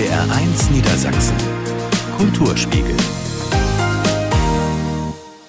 NDR1 0.00 0.72
Niedersachsen. 0.72 1.36
Kulturspiegel. 2.16 2.96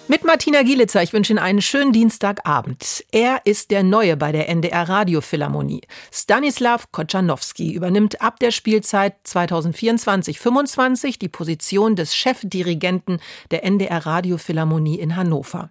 Mit 0.10 0.26
Martina 0.26 0.62
Gielitzer, 0.64 1.02
ich 1.02 1.14
wünsche 1.14 1.32
Ihnen 1.32 1.40
einen 1.40 1.62
schönen 1.62 1.94
Dienstagabend. 1.94 3.06
Er 3.14 3.40
ist 3.46 3.72
der 3.72 3.84
Neue 3.84 4.18
bei 4.18 4.34
der 4.34 4.50
NDR 4.50 4.90
Radiophilharmonie. 4.90 5.84
Stanislav 6.12 6.92
Kochanowski 6.92 7.72
übernimmt 7.72 8.22
ab 8.22 8.42
der 8.42 8.52
Spielzeit 8.52 9.16
2024-25 9.26 11.18
die 11.18 11.30
Position 11.30 11.96
des 11.96 12.14
Chefdirigenten 12.14 13.22
der 13.52 13.64
NDR 13.64 14.06
Radiophilharmonie 14.06 15.00
in 15.00 15.16
Hannover. 15.16 15.70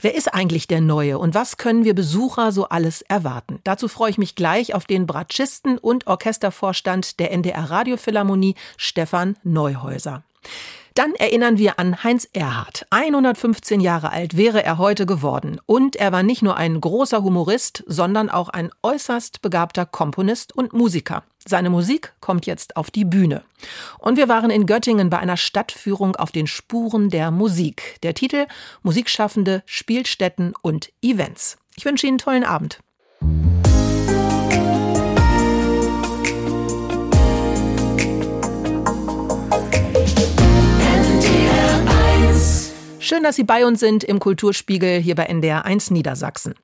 Wer 0.00 0.14
ist 0.14 0.32
eigentlich 0.32 0.68
der 0.68 0.80
Neue 0.80 1.18
und 1.18 1.34
was 1.34 1.56
können 1.56 1.84
wir 1.84 1.92
Besucher 1.92 2.52
so 2.52 2.68
alles 2.68 3.02
erwarten? 3.02 3.58
Dazu 3.64 3.88
freue 3.88 4.10
ich 4.10 4.18
mich 4.18 4.36
gleich 4.36 4.72
auf 4.72 4.84
den 4.84 5.08
Bratschisten 5.08 5.76
und 5.76 6.06
Orchestervorstand 6.06 7.18
der 7.18 7.32
NDR 7.32 7.68
Radiophilharmonie, 7.68 8.54
Stefan 8.76 9.36
Neuhäuser. 9.42 10.22
Dann 10.94 11.14
erinnern 11.14 11.58
wir 11.58 11.80
an 11.80 12.02
Heinz 12.04 12.28
Erhardt. 12.32 12.86
115 12.90 13.80
Jahre 13.80 14.10
alt 14.10 14.36
wäre 14.36 14.64
er 14.64 14.78
heute 14.78 15.04
geworden. 15.04 15.60
Und 15.66 15.96
er 15.96 16.12
war 16.12 16.22
nicht 16.22 16.42
nur 16.42 16.56
ein 16.56 16.80
großer 16.80 17.22
Humorist, 17.22 17.84
sondern 17.86 18.30
auch 18.30 18.48
ein 18.48 18.70
äußerst 18.82 19.42
begabter 19.42 19.84
Komponist 19.86 20.56
und 20.56 20.72
Musiker. 20.72 21.24
Seine 21.48 21.70
Musik 21.70 22.12
kommt 22.20 22.44
jetzt 22.44 22.76
auf 22.76 22.90
die 22.90 23.06
Bühne. 23.06 23.42
Und 23.98 24.18
wir 24.18 24.28
waren 24.28 24.50
in 24.50 24.66
Göttingen 24.66 25.08
bei 25.08 25.18
einer 25.18 25.38
Stadtführung 25.38 26.14
auf 26.14 26.30
den 26.30 26.46
Spuren 26.46 27.08
der 27.08 27.30
Musik. 27.30 27.96
Der 28.02 28.12
Titel 28.12 28.46
Musikschaffende, 28.82 29.62
Spielstätten 29.64 30.52
und 30.60 30.92
Events. 31.00 31.56
Ich 31.74 31.86
wünsche 31.86 32.06
Ihnen 32.06 32.16
einen 32.16 32.18
tollen 32.18 32.44
Abend. 32.44 32.80
Schön, 43.00 43.22
dass 43.22 43.36
Sie 43.36 43.44
bei 43.44 43.64
uns 43.64 43.80
sind 43.80 44.04
im 44.04 44.18
Kulturspiegel 44.18 45.00
hier 45.00 45.14
bei 45.14 45.24
NDR 45.24 45.64
1 45.64 45.92
Niedersachsen. 45.92 46.56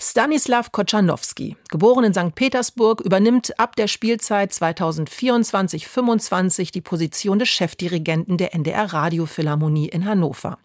Stanislav 0.00 0.72
Kochanowski, 0.72 1.56
geboren 1.70 2.04
in 2.04 2.14
St. 2.14 2.34
Petersburg, 2.34 3.00
übernimmt 3.00 3.58
ab 3.58 3.76
der 3.76 3.88
Spielzeit 3.88 4.52
2024-25 4.52 6.72
die 6.72 6.80
Position 6.80 7.38
des 7.38 7.48
Chefdirigenten 7.48 8.36
der 8.36 8.54
NDR 8.54 8.92
Radiophilharmonie 8.92 9.88
in 9.88 10.04
Hannover. 10.04 10.58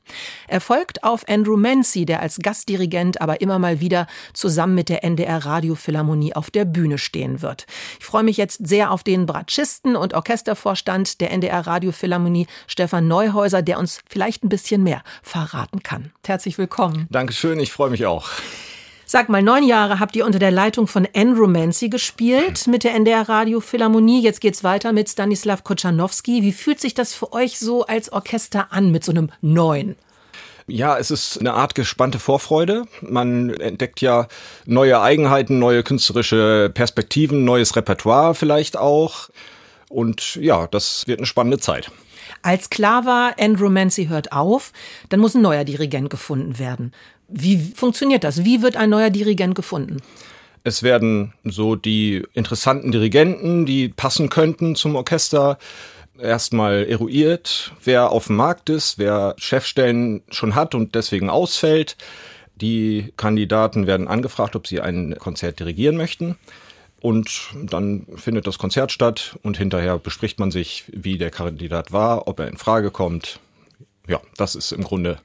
Er 0.48 0.62
folgt 0.62 1.04
auf 1.04 1.28
Andrew 1.28 1.58
Mancy, 1.58 2.06
der 2.06 2.22
als 2.22 2.40
Gastdirigent 2.40 3.22
aber 3.22 3.42
immer 3.42 3.60
mal 3.60 3.80
wieder 3.80 4.08
zusammen 4.34 4.76
mit 4.76 4.90
der 4.90 5.04
NDR 5.04 5.46
Radiophilharmonie 5.46 6.36
auf 6.36 6.52
der 6.52 6.66
Bühne 6.66 6.98
stehen 6.98 7.42
wird. 7.42 7.66
Ich 8.00 8.06
freue 8.06 8.24
mich 8.24 8.38
jetzt 8.38 8.68
sehr 8.68 8.92
auf 8.92 9.04
den 9.04 9.26
Bratschisten 9.26 9.96
und 9.96 10.14
Orchestervorstand 10.14 11.22
der 11.22 11.32
NDR 11.32 11.66
Radiophilharmonie, 11.66 12.48
Stefan 12.68 13.08
Neuhäuser, 13.08 13.62
der 13.62 13.80
uns 13.80 14.02
vielleicht 14.10 14.44
ein 14.44 14.50
bisschen 14.50 14.84
mehr 14.84 15.04
verraten 15.22 15.84
kann. 15.84 16.12
Herzlich 16.26 16.58
willkommen. 16.58 17.08
Dankeschön, 17.10 17.60
ich 17.60 17.72
freue 17.72 17.90
mich 17.90 18.06
auch. 18.06 18.30
Sag 19.10 19.30
mal, 19.30 19.42
neun 19.42 19.64
Jahre 19.64 20.02
habt 20.02 20.18
ihr 20.18 20.26
unter 20.26 20.38
der 20.38 20.52
Leitung 20.52 20.86
von 20.86 21.08
Andrew 21.16 21.48
Mancy 21.48 21.88
gespielt 21.88 22.68
mit 22.68 22.84
der 22.84 22.94
NDR 22.94 23.30
Radio 23.30 23.62
Philharmonie. 23.62 24.22
Jetzt 24.22 24.42
geht's 24.42 24.66
weiter 24.66 24.92
mit 24.92 25.08
Stanislav 25.08 25.64
Kochanowski. 25.64 26.42
Wie 26.42 26.52
fühlt 26.52 26.82
sich 26.82 26.94
das 26.94 27.14
für 27.14 27.32
euch 27.32 27.58
so 27.58 27.86
als 27.86 28.12
Orchester 28.12 28.68
an 28.74 28.92
mit 28.92 29.06
so 29.06 29.14
einem 29.14 29.32
neuen? 29.40 29.96
Ja, 30.68 30.98
es 30.98 31.10
ist 31.10 31.40
eine 31.40 31.54
Art 31.54 31.74
gespannte 31.74 32.20
Vorfreude. 32.20 32.84
Man 33.00 33.52
entdeckt 33.52 34.02
ja 34.02 34.28
neue 34.66 35.00
Eigenheiten, 35.00 35.58
neue 35.58 35.84
künstlerische 35.84 36.70
Perspektiven, 36.74 37.46
neues 37.46 37.78
Repertoire 37.78 38.36
vielleicht 38.36 38.76
auch. 38.76 39.30
Und 39.88 40.36
ja, 40.36 40.68
das 40.68 41.08
wird 41.08 41.20
eine 41.20 41.28
spannende 41.28 41.60
Zeit. 41.60 41.92
Als 42.42 42.70
klar 42.70 43.06
war, 43.06 43.36
Andrew 43.40 43.70
Mancy 43.70 44.08
hört 44.08 44.34
auf, 44.34 44.74
dann 45.08 45.22
muss 45.22 45.34
ein 45.34 45.42
neuer 45.42 45.64
Dirigent 45.64 46.10
gefunden 46.10 46.60
werden. 46.60 46.92
Wie 47.28 47.58
funktioniert 47.58 48.24
das? 48.24 48.46
Wie 48.46 48.62
wird 48.62 48.78
ein 48.78 48.90
neuer 48.90 49.10
Dirigent 49.10 49.56
gefunden? 49.56 49.98
Es 50.64 50.84
werden 50.84 51.34
so 51.44 51.76
die 51.76 52.24
interessanten 52.34 52.92
Dirigenten, 52.92 53.66
die 53.66 53.90
passen 53.90 54.30
könnten 54.30 54.76
zum 54.76 54.96
Orchester, 54.96 55.58
erstmal 56.20 56.86
eruiert, 56.86 57.74
wer 57.84 58.12
auf 58.12 58.28
dem 58.28 58.38
Markt 58.38 58.70
ist, 58.70 58.98
wer 58.98 59.36
Chefstellen 59.38 60.24
schon 60.30 60.56
hat 60.56 60.76
und 60.76 60.96
deswegen 60.96 61.30
ausfällt. 61.30 61.96
Die 62.56 63.14
Kandidaten 63.18 63.88
werden 63.88 64.08
angefragt, 64.08 64.56
ob 64.56 64.68
sie 64.68 64.82
ein 64.82 65.16
Konzert 65.20 65.60
dirigieren 65.60 65.96
möchten. 65.96 66.38
Und 67.00 67.52
dann 67.54 68.08
findet 68.16 68.48
das 68.48 68.58
Konzert 68.58 68.92
statt 68.92 69.38
und 69.44 69.58
hinterher 69.58 70.00
bespricht 70.00 70.40
man 70.40 70.50
sich, 70.50 70.86
wie 70.88 71.20
der 71.20 71.30
Kandidat 71.30 71.92
war, 71.92 72.28
ob 72.28 72.40
er 72.40 72.48
in 72.48 72.58
Frage 72.58 72.90
kommt. 72.90 73.40
Ja, 74.08 74.20
das 74.38 74.56
ist 74.56 74.72
im 74.72 74.84
Grunde 74.84 75.20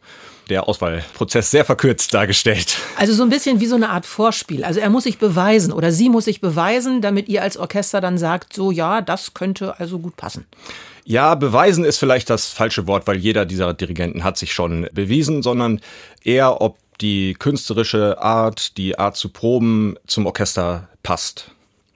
der 0.53 0.69
Auswahlprozess 0.69 1.51
sehr 1.51 1.65
verkürzt 1.65 2.13
dargestellt. 2.13 2.77
Also 2.97 3.15
so 3.15 3.23
ein 3.23 3.31
bisschen 3.31 3.61
wie 3.61 3.67
so 3.67 3.75
eine 3.75 3.89
Art 3.89 4.05
Vorspiel. 4.05 4.65
Also 4.65 4.81
er 4.81 4.91
muss 4.91 5.05
sich 5.05 5.19
beweisen 5.19 5.73
oder 5.73 5.91
sie 5.91 6.11
muss 6.11 6.27
sich 6.27 6.43
beweisen, 6.43 7.01
damit 7.01 7.29
ihr 7.29 7.43
als 7.43 7.57
Orchester 7.57 8.03
dann 8.03 8.19
sagt, 8.19 8.53
so 8.53 8.71
ja, 8.71 9.01
das 9.01 9.33
könnte 9.33 9.81
also 9.81 9.99
gut 9.99 10.17
passen. 10.17 10.47
Ja, 11.05 11.35
beweisen 11.35 11.85
ist 11.85 11.99
vielleicht 11.99 12.29
das 12.29 12.49
falsche 12.49 12.87
Wort, 12.87 13.07
weil 13.07 13.17
jeder 13.17 13.47
dieser 13.47 13.73
Dirigenten 13.73 14.25
hat 14.25 14.37
sich 14.37 14.53
schon 14.53 14.89
bewiesen, 14.93 15.43
sondern 15.43 15.81
eher, 16.23 16.61
ob 16.61 16.77
die 17.01 17.33
künstlerische 17.35 18.23
Art, 18.23 18.77
die 18.77 18.99
Art 18.99 19.17
zu 19.17 19.31
proben 19.31 19.97
zum 20.07 20.27
Orchester 20.27 20.89
passt. 21.03 21.51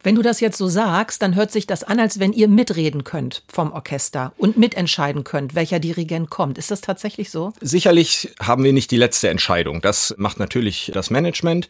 Wenn 0.07 0.15
du 0.15 0.23
das 0.23 0.39
jetzt 0.39 0.57
so 0.57 0.69
sagst, 0.69 1.21
dann 1.21 1.35
hört 1.35 1.51
sich 1.51 1.67
das 1.67 1.83
an, 1.83 1.99
als 1.99 2.21
wenn 2.21 2.33
ihr 2.33 2.47
mitreden 2.47 3.03
könnt 3.03 3.43
vom 3.49 3.73
Orchester 3.73 4.33
und 4.37 4.57
mitentscheiden 4.57 5.25
könnt, 5.25 5.57
welcher 5.57 5.81
Dirigent 5.81 6.31
kommt. 6.31 6.59
Ist 6.59 6.71
das 6.71 6.81
tatsächlich 6.81 7.33
so? 7.33 7.53
Sicherlich 7.61 8.31
haben 8.39 8.63
wir 8.63 8.73
nicht 8.73 8.93
die 8.93 8.99
letzte 8.99 9.31
Entscheidung. 9.31 9.81
Das 9.81 10.15
macht 10.17 10.39
natürlich 10.39 10.93
das 10.95 11.11
Management. 11.11 11.67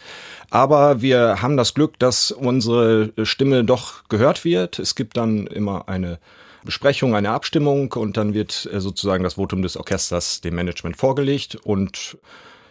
Aber 0.51 1.01
wir 1.01 1.41
haben 1.41 1.57
das 1.57 1.73
Glück, 1.73 1.99
dass 1.99 2.31
unsere 2.31 3.11
Stimme 3.23 3.65
doch 3.65 4.07
gehört 4.11 4.45
wird. 4.45 4.81
Es 4.81 4.95
gibt 4.95 5.17
dann 5.17 5.47
immer 5.47 5.89
eine 5.89 6.19
Besprechung, 6.63 7.15
eine 7.15 7.31
Abstimmung 7.31 7.91
und 7.95 8.19
dann 8.19 8.35
wird 8.35 8.69
äh, 8.71 8.83
sozusagen 8.83 9.25
das 9.25 9.35
Votum 9.39 9.63
des 9.63 9.79
Orchesters 9.79 10.43
dem 10.43 10.57
Management 10.57 10.99
vorgelegt 10.99 11.55
und 11.65 12.19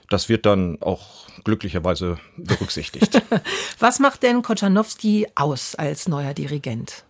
das 0.09 0.29
wird 0.29 0.45
dann 0.45 0.81
auch 0.81 1.27
glücklicherweise 1.43 2.17
berücksichtigt. 2.38 3.21
Was 3.79 3.99
macht 3.99 4.23
denn 4.23 4.41
Kochanowski 4.41 5.27
aus 5.35 5.75
als 5.75 6.07
neuer 6.07 6.33
Dirigent? 6.33 7.03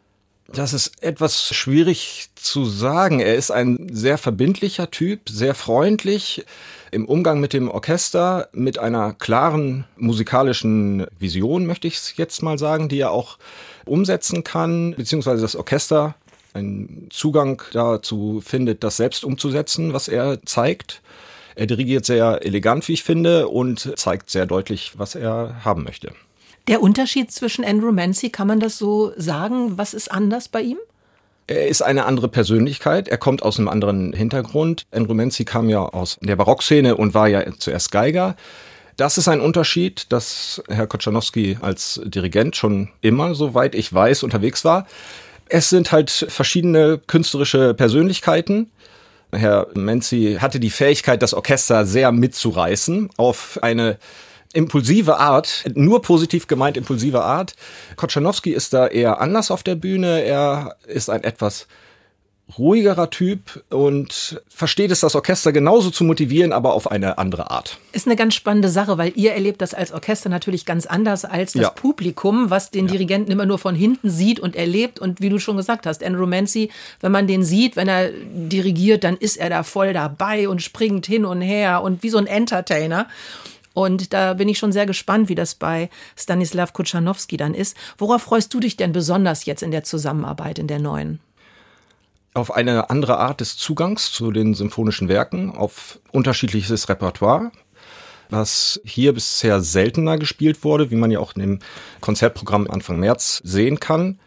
Das 0.48 0.74
ist 0.74 1.02
etwas 1.02 1.56
schwierig 1.56 2.30
zu 2.36 2.66
sagen. 2.66 3.20
Er 3.20 3.36
ist 3.36 3.50
ein 3.50 3.90
sehr 3.92 4.18
verbindlicher 4.18 4.92
Typ, 4.92 5.28
sehr 5.28 5.56
freundlich 5.56 6.46
im 6.92 7.06
Umgang 7.06 7.40
mit 7.40 7.52
dem 7.52 7.70
Orchester, 7.70 8.48
mit 8.54 8.78
einer 8.78 9.14
klaren 9.14 9.86
musikalischen 9.98 11.08
Vision, 11.20 11.66
möchte 11.66 11.88
ich 11.88 11.96
es 11.96 12.16
jetzt 12.16 12.44
mal 12.44 12.60
sagen, 12.60 12.90
die 12.90 13.00
er 13.00 13.12
auch 13.12 13.38
umsetzen 13.86 14.44
kann, 14.44 14.94
beziehungsweise 14.96 15.42
das 15.42 15.56
Orchester 15.56 16.16
einen 16.54 17.08
Zugang 17.10 17.62
dazu 17.74 18.42
findet, 18.44 18.84
das 18.84 18.98
selbst 18.98 19.26
umzusetzen, 19.26 19.94
was 19.94 20.08
er 20.08 20.42
zeigt. 20.46 21.02
Er 21.56 21.68
dirigiert 21.68 22.06
sehr 22.06 22.46
elegant, 22.46 22.88
wie 22.88 22.94
ich 22.94 23.04
finde, 23.04 23.48
und 23.48 23.94
zeigt 23.98 24.30
sehr 24.30 24.46
deutlich, 24.46 24.94
was 24.98 25.16
er 25.16 25.64
haben 25.64 25.84
möchte. 25.84 26.12
Der 26.68 26.82
Unterschied 26.82 27.32
zwischen 27.32 27.64
Andrew 27.64 27.92
Mancy, 27.92 28.30
kann 28.30 28.48
man 28.48 28.60
das 28.60 28.78
so 28.78 29.14
sagen? 29.18 29.78
Was 29.78 29.94
ist 29.94 30.12
anders 30.12 30.50
bei 30.50 30.62
ihm? 30.62 30.78
Er 31.48 31.68
ist 31.68 31.84
eine 31.84 32.06
andere 32.06 32.28
Persönlichkeit. 32.28 33.08
Er 33.08 33.20
kommt 33.20 33.44
aus 33.44 33.60
einem 33.60 33.68
anderen 33.68 34.14
Hintergrund. 34.14 34.88
Andrew 34.92 35.14
Mancy 35.14 35.46
kam 35.46 35.70
ja 35.70 35.82
aus 35.82 36.18
der 36.22 36.36
Barockszene 36.36 36.98
und 36.98 37.14
war 37.14 37.28
ja 37.28 37.44
zuerst 37.60 37.92
Geiger. 37.92 38.36
Das 38.98 39.18
ist 39.18 39.28
ein 39.28 39.42
Unterschied, 39.42 40.12
dass 40.12 40.64
Herr 40.70 40.88
Kochanowski 40.88 41.58
als 41.62 42.02
Dirigent 42.04 42.56
schon 42.56 42.90
immer, 43.02 43.36
soweit 43.36 43.76
ich 43.76 43.94
weiß, 43.94 44.24
unterwegs 44.24 44.66
war. 44.66 44.88
Es 45.48 45.70
sind 45.70 45.92
halt 45.92 46.10
verschiedene 46.10 47.00
künstlerische 47.06 47.76
Persönlichkeiten, 47.76 48.72
Herr 49.36 49.68
Menzi 49.74 50.38
hatte 50.40 50.60
die 50.60 50.70
Fähigkeit, 50.70 51.22
das 51.22 51.34
Orchester 51.34 51.86
sehr 51.86 52.12
mitzureißen 52.12 53.10
auf 53.18 53.60
eine 53.62 53.98
impulsive 54.54 55.18
Art, 55.18 55.66
nur 55.74 56.02
positiv 56.02 56.48
gemeint 56.48 56.78
impulsive 56.78 57.22
Art. 57.22 57.54
Kochanowski 57.98 58.52
ist 58.52 58.74
da 58.74 58.88
eher 58.88 59.20
anders 59.20 59.52
auf 59.52 59.64
der 59.64 59.76
Bühne. 59.76 60.24
Er 60.24 60.78
ist 60.88 61.10
ein 61.10 61.24
etwas 61.24 61.68
ruhigerer 62.58 63.10
Typ 63.10 63.64
und 63.70 64.42
versteht 64.48 64.92
es, 64.92 65.00
das 65.00 65.16
Orchester 65.16 65.52
genauso 65.52 65.90
zu 65.90 66.04
motivieren, 66.04 66.54
aber 66.54 66.74
auf 66.74 66.90
eine 66.92 67.18
andere 67.18 67.50
Art. 67.50 67.80
Ist 67.92 68.06
eine 68.06 68.16
ganz 68.16 68.36
spannende 68.36 68.70
Sache, 68.70 68.98
weil 68.98 69.14
ihr 69.16 69.34
erlebt 69.34 69.62
das 69.62 69.74
als 69.74 69.92
Orchester 69.92 70.30
natürlich 70.30 70.66
ganz 70.66 70.86
anders 70.86 71.26
als 71.26 71.54
das 71.54 71.62
ja. 71.64 71.70
Publikum, 71.72 72.52
was 72.52 72.70
den 72.70 72.86
ja. 72.86 72.94
Dirigenten 72.94 73.32
immer 73.32 73.46
nur 73.46 73.58
von 73.58 73.74
hinten 73.74 74.10
sieht 74.10 74.40
und 74.40 74.56
erlebt. 74.56 75.00
Und 75.00 75.22
wie 75.22 75.30
du 75.30 75.40
schon 75.40 75.58
gesagt 75.58 75.88
hast, 75.88 76.04
Andrew 76.04 76.28
Mancy, 76.28 76.70
wenn 77.02 77.12
man 77.12 77.26
den 77.26 77.44
sieht, 77.44 77.76
wenn 77.76 77.88
er 77.88 78.12
dirigiert, 78.12 79.04
dann 79.04 79.18
ist 79.18 79.38
er 79.38 79.50
da 79.50 79.64
voll 79.64 79.94
dabei 79.94 80.48
und 80.48 80.62
springt 80.62 81.08
hin 81.08 81.26
und 81.26 81.42
her 81.42 81.82
und 81.82 82.04
wie 82.04 82.10
so 82.10 82.20
ein 82.20 82.28
Entertainer. 82.28 83.08
Und 83.74 84.14
da 84.14 84.36
bin 84.36 84.48
ich 84.48 84.58
schon 84.58 84.72
sehr 84.72 84.86
gespannt, 84.86 85.30
wie 85.30 85.36
das 85.36 85.56
bei 85.56 85.90
Stanislav 86.16 86.74
Kutschanowski 86.74 87.38
dann 87.38 87.54
ist. 87.54 87.76
Worauf 87.98 88.22
freust 88.22 88.54
du 88.54 88.60
dich 88.60 88.78
denn 88.78 88.94
besonders 88.94 89.46
jetzt 89.46 89.64
in 89.64 89.72
der 89.72 89.84
Zusammenarbeit 89.84 90.60
in 90.60 90.68
der 90.68 90.80
neuen? 90.80 91.20
Auf 92.36 92.54
eine 92.54 92.90
andere 92.90 93.18
Art 93.18 93.42
des 93.42 93.58
Zugangs 93.58 94.12
zu 94.12 94.32
den 94.32 94.54
symphonischen 94.54 95.08
Werken, 95.08 95.52
auf 95.52 96.00
unterschiedliches 96.12 96.88
Repertoire, 96.90 97.52
was 98.30 98.80
hier 98.84 99.14
bisher 99.14 99.62
seltener 99.62 100.18
gespielt 100.18 100.64
wurde, 100.64 100.92
wie 100.92 100.96
man 100.96 101.12
ja 101.12 101.20
auch 101.20 101.36
in 101.36 101.42
dem 101.42 101.60
Konzertprogramm 102.02 102.70
Anfang 102.70 103.00
März 103.00 103.42
sehen 103.44 103.80
kann 103.80 104.20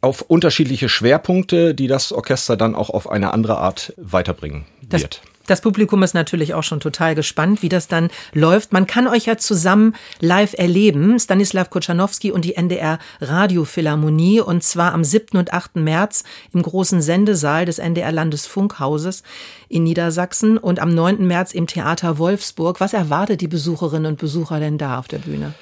auf 0.00 0.22
unterschiedliche 0.22 0.88
Schwerpunkte, 0.88 1.74
die 1.74 1.88
das 1.88 2.12
Orchester 2.12 2.56
dann 2.56 2.74
auch 2.74 2.90
auf 2.90 3.10
eine 3.10 3.32
andere 3.32 3.58
Art 3.58 3.92
weiterbringen 3.96 4.64
wird. 4.88 5.20
Das 5.46 5.60
Publikum 5.60 6.02
ist 6.02 6.14
natürlich 6.14 6.54
auch 6.54 6.62
schon 6.62 6.80
total 6.80 7.14
gespannt, 7.14 7.62
wie 7.62 7.68
das 7.68 7.86
dann 7.86 8.10
läuft. 8.32 8.72
Man 8.72 8.86
kann 8.86 9.06
euch 9.06 9.26
ja 9.26 9.36
zusammen 9.36 9.94
live 10.20 10.54
erleben, 10.54 11.18
Stanislav 11.18 11.70
Kochanowski 11.70 12.32
und 12.32 12.44
die 12.44 12.56
NDR 12.56 12.98
Radiophilharmonie, 13.20 14.40
und 14.40 14.64
zwar 14.64 14.92
am 14.92 15.04
7. 15.04 15.38
und 15.38 15.52
8. 15.52 15.76
März 15.76 16.24
im 16.52 16.62
großen 16.62 17.00
Sendesaal 17.00 17.64
des 17.64 17.78
NDR 17.78 18.12
Landesfunkhauses 18.12 19.22
in 19.68 19.84
Niedersachsen 19.84 20.58
und 20.58 20.80
am 20.80 20.90
9. 20.90 21.26
März 21.26 21.52
im 21.52 21.66
Theater 21.66 22.18
Wolfsburg. 22.18 22.80
Was 22.80 22.92
erwartet 22.92 23.40
die 23.40 23.48
Besucherinnen 23.48 24.06
und 24.06 24.18
Besucher 24.18 24.58
denn 24.58 24.78
da 24.78 24.98
auf 24.98 25.08
der 25.08 25.18
Bühne? 25.18 25.54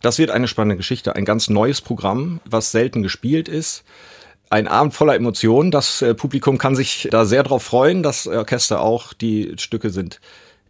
Das 0.00 0.18
wird 0.18 0.30
eine 0.30 0.48
spannende 0.48 0.76
Geschichte, 0.76 1.16
ein 1.16 1.24
ganz 1.24 1.48
neues 1.48 1.80
Programm, 1.80 2.40
was 2.44 2.70
selten 2.70 3.02
gespielt 3.02 3.48
ist. 3.48 3.84
Ein 4.48 4.68
Abend 4.68 4.94
voller 4.94 5.14
Emotionen. 5.16 5.70
Das 5.70 6.02
äh, 6.02 6.14
Publikum 6.14 6.58
kann 6.58 6.76
sich 6.76 7.08
da 7.10 7.24
sehr 7.24 7.42
drauf 7.42 7.64
freuen. 7.64 8.02
Das 8.02 8.26
Orchester 8.26 8.80
auch. 8.80 9.12
Die 9.12 9.54
Stücke 9.58 9.90
sind 9.90 10.20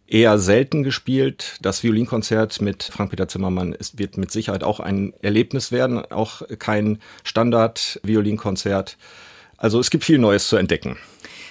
eher 0.07 0.39
selten 0.39 0.83
gespielt. 0.83 1.57
Das 1.61 1.83
Violinkonzert 1.83 2.59
mit 2.61 2.83
Frank-Peter 2.83 3.27
Zimmermann 3.27 3.73
ist, 3.73 3.99
wird 3.99 4.17
mit 4.17 4.31
Sicherheit 4.31 4.63
auch 4.63 4.79
ein 4.79 5.13
Erlebnis 5.21 5.71
werden. 5.71 6.03
Auch 6.11 6.41
kein 6.57 6.99
Standard-Violinkonzert. 7.23 8.97
Also 9.57 9.79
es 9.79 9.89
gibt 9.89 10.05
viel 10.05 10.17
Neues 10.17 10.47
zu 10.47 10.55
entdecken. 10.55 10.97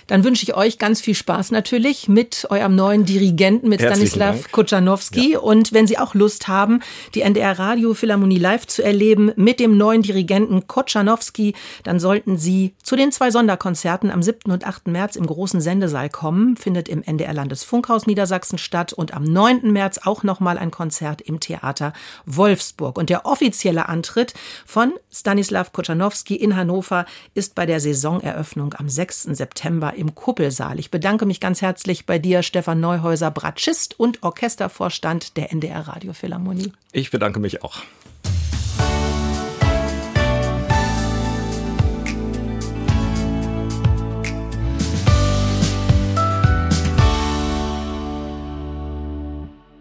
Dann 0.06 0.22
wünsche 0.22 0.44
ich 0.44 0.54
euch 0.54 0.78
ganz 0.78 1.00
viel 1.00 1.14
Spaß 1.14 1.50
natürlich 1.50 2.08
mit 2.08 2.46
eurem 2.50 2.76
neuen 2.76 3.04
Dirigenten, 3.04 3.68
mit 3.68 3.80
Herzlichen 3.80 4.08
Stanislav 4.08 4.52
Kochanowski. 4.52 5.32
Ja. 5.32 5.40
Und 5.40 5.72
wenn 5.72 5.86
Sie 5.86 5.98
auch 5.98 6.14
Lust 6.14 6.46
haben, 6.48 6.80
die 7.14 7.22
NDR 7.22 7.58
Radio 7.58 7.94
Philharmonie 7.94 8.38
live 8.38 8.66
zu 8.66 8.84
erleben 8.84 9.32
mit 9.36 9.58
dem 9.58 9.76
neuen 9.76 10.02
Dirigenten 10.02 10.66
Kochanowski, 10.68 11.54
dann 11.82 11.98
sollten 11.98 12.38
Sie 12.38 12.74
zu 12.82 12.94
den 12.94 13.10
zwei 13.10 13.30
Sonderkonzerten 13.30 14.10
am 14.10 14.22
7. 14.22 14.52
und 14.52 14.64
8. 14.64 14.88
März 14.88 15.16
im 15.16 15.26
großen 15.26 15.60
Sendesaal 15.60 16.08
kommen. 16.08 16.56
Findet 16.56 16.88
im 16.88 17.02
NDR 17.02 17.32
Landesfunkhaus 17.32 18.06
Niedersachsen 18.06 18.58
statt 18.58 18.92
und 18.92 19.12
am 19.12 19.24
9. 19.24 19.72
März 19.72 19.98
auch 20.04 20.22
nochmal 20.22 20.56
ein 20.56 20.70
Konzert 20.70 21.20
im 21.20 21.40
Theater 21.40 21.92
Wolfsburg. 22.26 22.96
Und 22.96 23.10
der 23.10 23.26
offizielle 23.26 23.88
Antritt 23.88 24.34
von 24.64 24.92
Stanislav 25.10 25.72
Kochanowski 25.72 26.36
in 26.36 26.54
Hannover 26.54 27.06
ist 27.34 27.54
bei 27.54 27.66
der 27.66 27.80
Saisoneröffnung 27.80 28.74
am 28.74 28.88
6. 28.88 29.24
September 29.32 29.95
im 29.96 30.14
Kuppelsaal. 30.14 30.78
Ich 30.78 30.90
bedanke 30.90 31.26
mich 31.26 31.40
ganz 31.40 31.62
herzlich 31.62 32.06
bei 32.06 32.18
dir, 32.18 32.42
Stefan 32.42 32.80
Neuhäuser, 32.80 33.30
Bratschist 33.30 33.98
und 33.98 34.22
Orchestervorstand 34.22 35.36
der 35.36 35.52
NDR 35.52 35.88
Radiophilharmonie. 35.88 36.72
Ich 36.92 37.10
bedanke 37.10 37.40
mich 37.40 37.62
auch. 37.62 37.82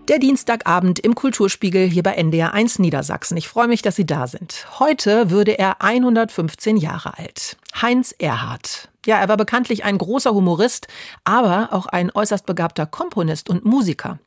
Der 0.08 0.20
Dienstagabend 0.20 1.00
im 1.00 1.16
Kulturspiegel 1.16 1.88
hier 1.88 2.04
bei 2.04 2.14
NDR 2.14 2.54
1 2.54 2.78
Niedersachsen. 2.78 3.38
Ich 3.38 3.48
freue 3.48 3.68
mich, 3.68 3.82
dass 3.82 3.96
Sie 3.96 4.06
da 4.06 4.28
sind. 4.28 4.68
Heute 4.78 5.32
würde 5.32 5.58
er 5.58 5.82
115 5.82 6.78
Jahre 6.78 7.18
alt. 7.18 7.58
Heinz 7.82 8.16
Erhardt. 8.18 8.90
Ja, 9.06 9.20
er 9.20 9.30
war 9.30 9.38
bekanntlich 9.38 9.84
ein 9.84 10.00
großer 10.00 10.34
Humorist, 10.34 10.88
aber 11.26 11.70
auch 11.72 11.86
ein 11.86 12.10
äußerst 12.12 12.46
begabter 12.48 12.88
Komponist 12.88 13.50
und 13.50 13.64
Musiker. 13.64 14.18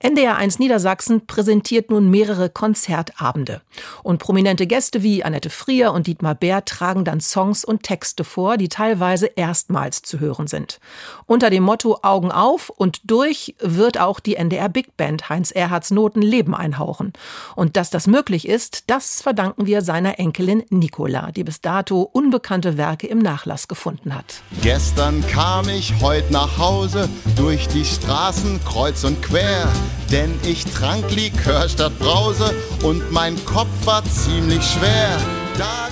NDR 0.00 0.36
1 0.36 0.58
Niedersachsen 0.58 1.26
präsentiert 1.26 1.90
nun 1.90 2.10
mehrere 2.10 2.48
Konzertabende. 2.48 3.60
Und 4.02 4.18
prominente 4.18 4.66
Gäste 4.66 5.02
wie 5.02 5.22
Annette 5.22 5.50
Frier 5.50 5.92
und 5.92 6.06
Dietmar 6.06 6.34
Bär 6.34 6.64
tragen 6.64 7.04
dann 7.04 7.20
Songs 7.20 7.62
und 7.64 7.82
Texte 7.82 8.24
vor, 8.24 8.56
die 8.56 8.70
teilweise 8.70 9.26
erstmals 9.26 10.00
zu 10.00 10.18
hören 10.18 10.46
sind. 10.46 10.80
Unter 11.26 11.50
dem 11.50 11.62
Motto 11.62 11.98
Augen 12.02 12.32
auf 12.32 12.70
und 12.70 13.02
durch 13.04 13.54
wird 13.60 13.98
auch 13.98 14.18
die 14.18 14.36
NDR 14.36 14.70
Big 14.70 14.96
Band 14.96 15.28
Heinz 15.28 15.50
Erhards 15.50 15.90
Noten 15.90 16.22
Leben 16.22 16.54
einhauchen. 16.54 17.12
Und 17.54 17.76
dass 17.76 17.90
das 17.90 18.06
möglich 18.06 18.48
ist, 18.48 18.84
das 18.88 19.20
verdanken 19.20 19.66
wir 19.66 19.82
seiner 19.82 20.18
Enkelin 20.18 20.64
Nicola, 20.70 21.30
die 21.32 21.44
bis 21.44 21.60
dato 21.60 22.00
unbekannte 22.00 22.78
Werke 22.78 22.91
im 23.08 23.18
Nachlass 23.18 23.68
gefunden 23.68 24.14
hat 24.14 24.22
hat. 24.22 24.42
Gestern 24.62 25.24
kam 25.26 25.68
ich 25.68 25.94
heute 26.00 26.32
nach 26.32 26.58
Hause 26.58 27.08
durch 27.36 27.68
die 27.68 27.84
Straßen 27.84 28.60
kreuz 28.64 29.04
und 29.04 29.22
quer, 29.22 29.68
denn 30.10 30.32
ich 30.44 30.64
trank 30.64 31.04
Likör 31.14 31.68
statt 31.68 31.92
Brause 31.98 32.54
und 32.82 33.10
mein 33.12 33.42
Kopf 33.44 33.68
war 33.84 34.04
ziemlich 34.04 34.62
schwer. 34.62 35.18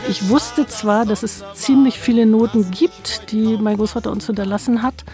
Ich 0.08 0.29
wusste 0.29 0.67
zwar, 0.67 1.05
dass 1.05 1.23
es 1.23 1.44
ziemlich 1.55 1.99
viele 1.99 2.25
Noten 2.26 2.70
gibt, 2.70 3.31
die 3.31 3.58
mein 3.58 3.76
Großvater 3.76 4.11
uns 4.11 4.26
hinterlassen 4.26 4.82
hat, 4.82 5.05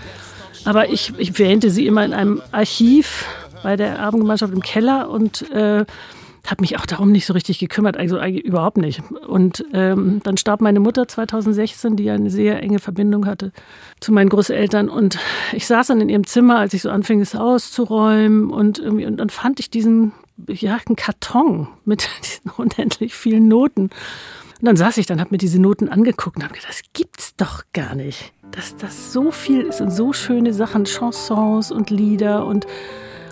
aber 0.64 0.88
ich, 0.88 1.12
ich 1.18 1.38
wähnte 1.38 1.70
sie 1.70 1.86
immer 1.86 2.04
in 2.04 2.12
einem 2.12 2.42
Archiv 2.52 3.24
bei 3.62 3.76
der 3.76 3.96
Erbengemeinschaft 3.96 4.52
im 4.52 4.62
Keller 4.62 5.10
und 5.10 5.50
äh, 5.50 5.84
habe 6.50 6.62
mich 6.62 6.78
auch 6.78 6.86
darum 6.86 7.12
nicht 7.12 7.26
so 7.26 7.32
richtig 7.32 7.58
gekümmert, 7.58 7.96
also 7.96 8.22
überhaupt 8.22 8.76
nicht. 8.76 9.02
Und 9.26 9.64
ähm, 9.72 10.20
dann 10.22 10.36
starb 10.36 10.60
meine 10.60 10.80
Mutter 10.80 11.08
2016, 11.08 11.96
die 11.96 12.10
eine 12.10 12.30
sehr 12.30 12.62
enge 12.62 12.78
Verbindung 12.78 13.26
hatte 13.26 13.52
zu 14.00 14.12
meinen 14.12 14.28
Großeltern. 14.28 14.88
Und 14.88 15.18
ich 15.52 15.66
saß 15.66 15.88
dann 15.88 16.00
in 16.00 16.08
ihrem 16.08 16.26
Zimmer, 16.26 16.58
als 16.58 16.74
ich 16.74 16.82
so 16.82 16.90
anfing, 16.90 17.20
es 17.20 17.34
auszuräumen. 17.34 18.50
Und, 18.50 18.78
irgendwie, 18.78 19.06
und 19.06 19.16
dann 19.16 19.30
fand 19.30 19.60
ich 19.60 19.70
diesen, 19.70 20.12
ja, 20.48 20.78
einen 20.86 20.96
Karton 20.96 21.68
mit 21.84 22.08
diesen 22.22 22.50
unendlich 22.56 23.14
vielen 23.14 23.48
Noten. 23.48 23.90
Und 24.60 24.64
dann 24.64 24.76
saß 24.76 24.96
ich 24.98 25.06
dann, 25.06 25.20
habe 25.20 25.30
mir 25.32 25.38
diese 25.38 25.60
Noten 25.60 25.88
angeguckt 25.88 26.36
und 26.36 26.44
habe 26.44 26.54
gedacht, 26.54 26.70
das 26.70 26.82
gibt's 26.92 27.36
doch 27.36 27.64
gar 27.72 27.94
nicht. 27.94 28.32
Dass 28.52 28.76
das 28.76 29.12
so 29.12 29.30
viel 29.30 29.62
ist 29.62 29.80
und 29.80 29.90
so 29.90 30.12
schöne 30.12 30.54
Sachen, 30.54 30.84
Chansons 30.84 31.70
und 31.70 31.90
Lieder 31.90 32.46
und 32.46 32.66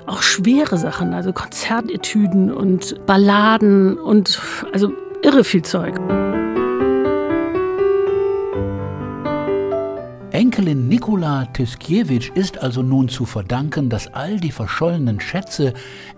auch 0.07 0.23
schwere 0.23 0.79
Sachen, 0.79 1.15
also 1.15 1.33
Konzertetüden 1.33 2.53
und 2.53 3.05
Balladen 3.07 3.99
und 3.99 4.41
also 4.73 4.93
irre 5.23 5.45
viel 5.45 5.63
Zeug. 5.63 5.99
Enkelin 10.35 10.89
Nikola 10.89 11.47
Tiskiewicz 11.47 12.29
ist 12.35 12.59
also 12.59 12.83
nun 12.83 13.09
zu 13.09 13.25
verdanken, 13.25 13.89
dass 13.89 14.13
all 14.13 14.41
die 14.41 14.51
verschollenen 14.51 15.21
Schätze 15.21 15.75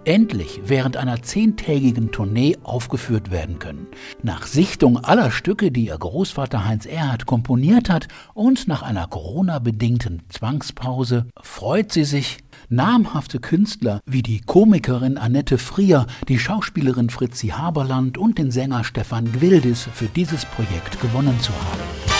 endlich 0.07 0.62
während 0.64 0.97
einer 0.97 1.21
zehntägigen 1.21 2.12
Tournee 2.12 2.57
aufgeführt 2.62 3.31
werden 3.31 3.59
können. 3.59 3.88
Nach 4.23 4.47
Sichtung 4.47 4.97
aller 5.05 5.31
Stücke, 5.31 5.71
die 5.71 5.88
ihr 5.88 5.99
Großvater 5.99 6.64
Heinz 6.64 6.87
Erhard 6.87 7.26
komponiert 7.26 7.90
hat 7.90 8.09
und 8.33 8.66
nach 8.66 8.81
einer 8.81 9.07
Corona-bedingten 9.07 10.23
Zwangspause 10.31 11.26
freut 11.43 11.93
sie 11.93 12.05
sich, 12.05 12.38
namhafte 12.69 13.39
Künstler 13.39 14.01
wie 14.07 14.23
die 14.23 14.41
Komikerin 14.41 15.19
Annette 15.19 15.59
Frier, 15.59 16.07
die 16.29 16.39
Schauspielerin 16.39 17.11
Fritzi 17.11 17.49
Haberland 17.49 18.19
und 18.19 18.39
den 18.39 18.51
Sänger 18.51 18.85
Stefan 18.85 19.31
Gwildis 19.33 19.89
für 19.93 20.07
dieses 20.07 20.45
Projekt 20.45 21.01
gewonnen 21.01 21.39
zu 21.41 21.53
haben. 21.53 22.16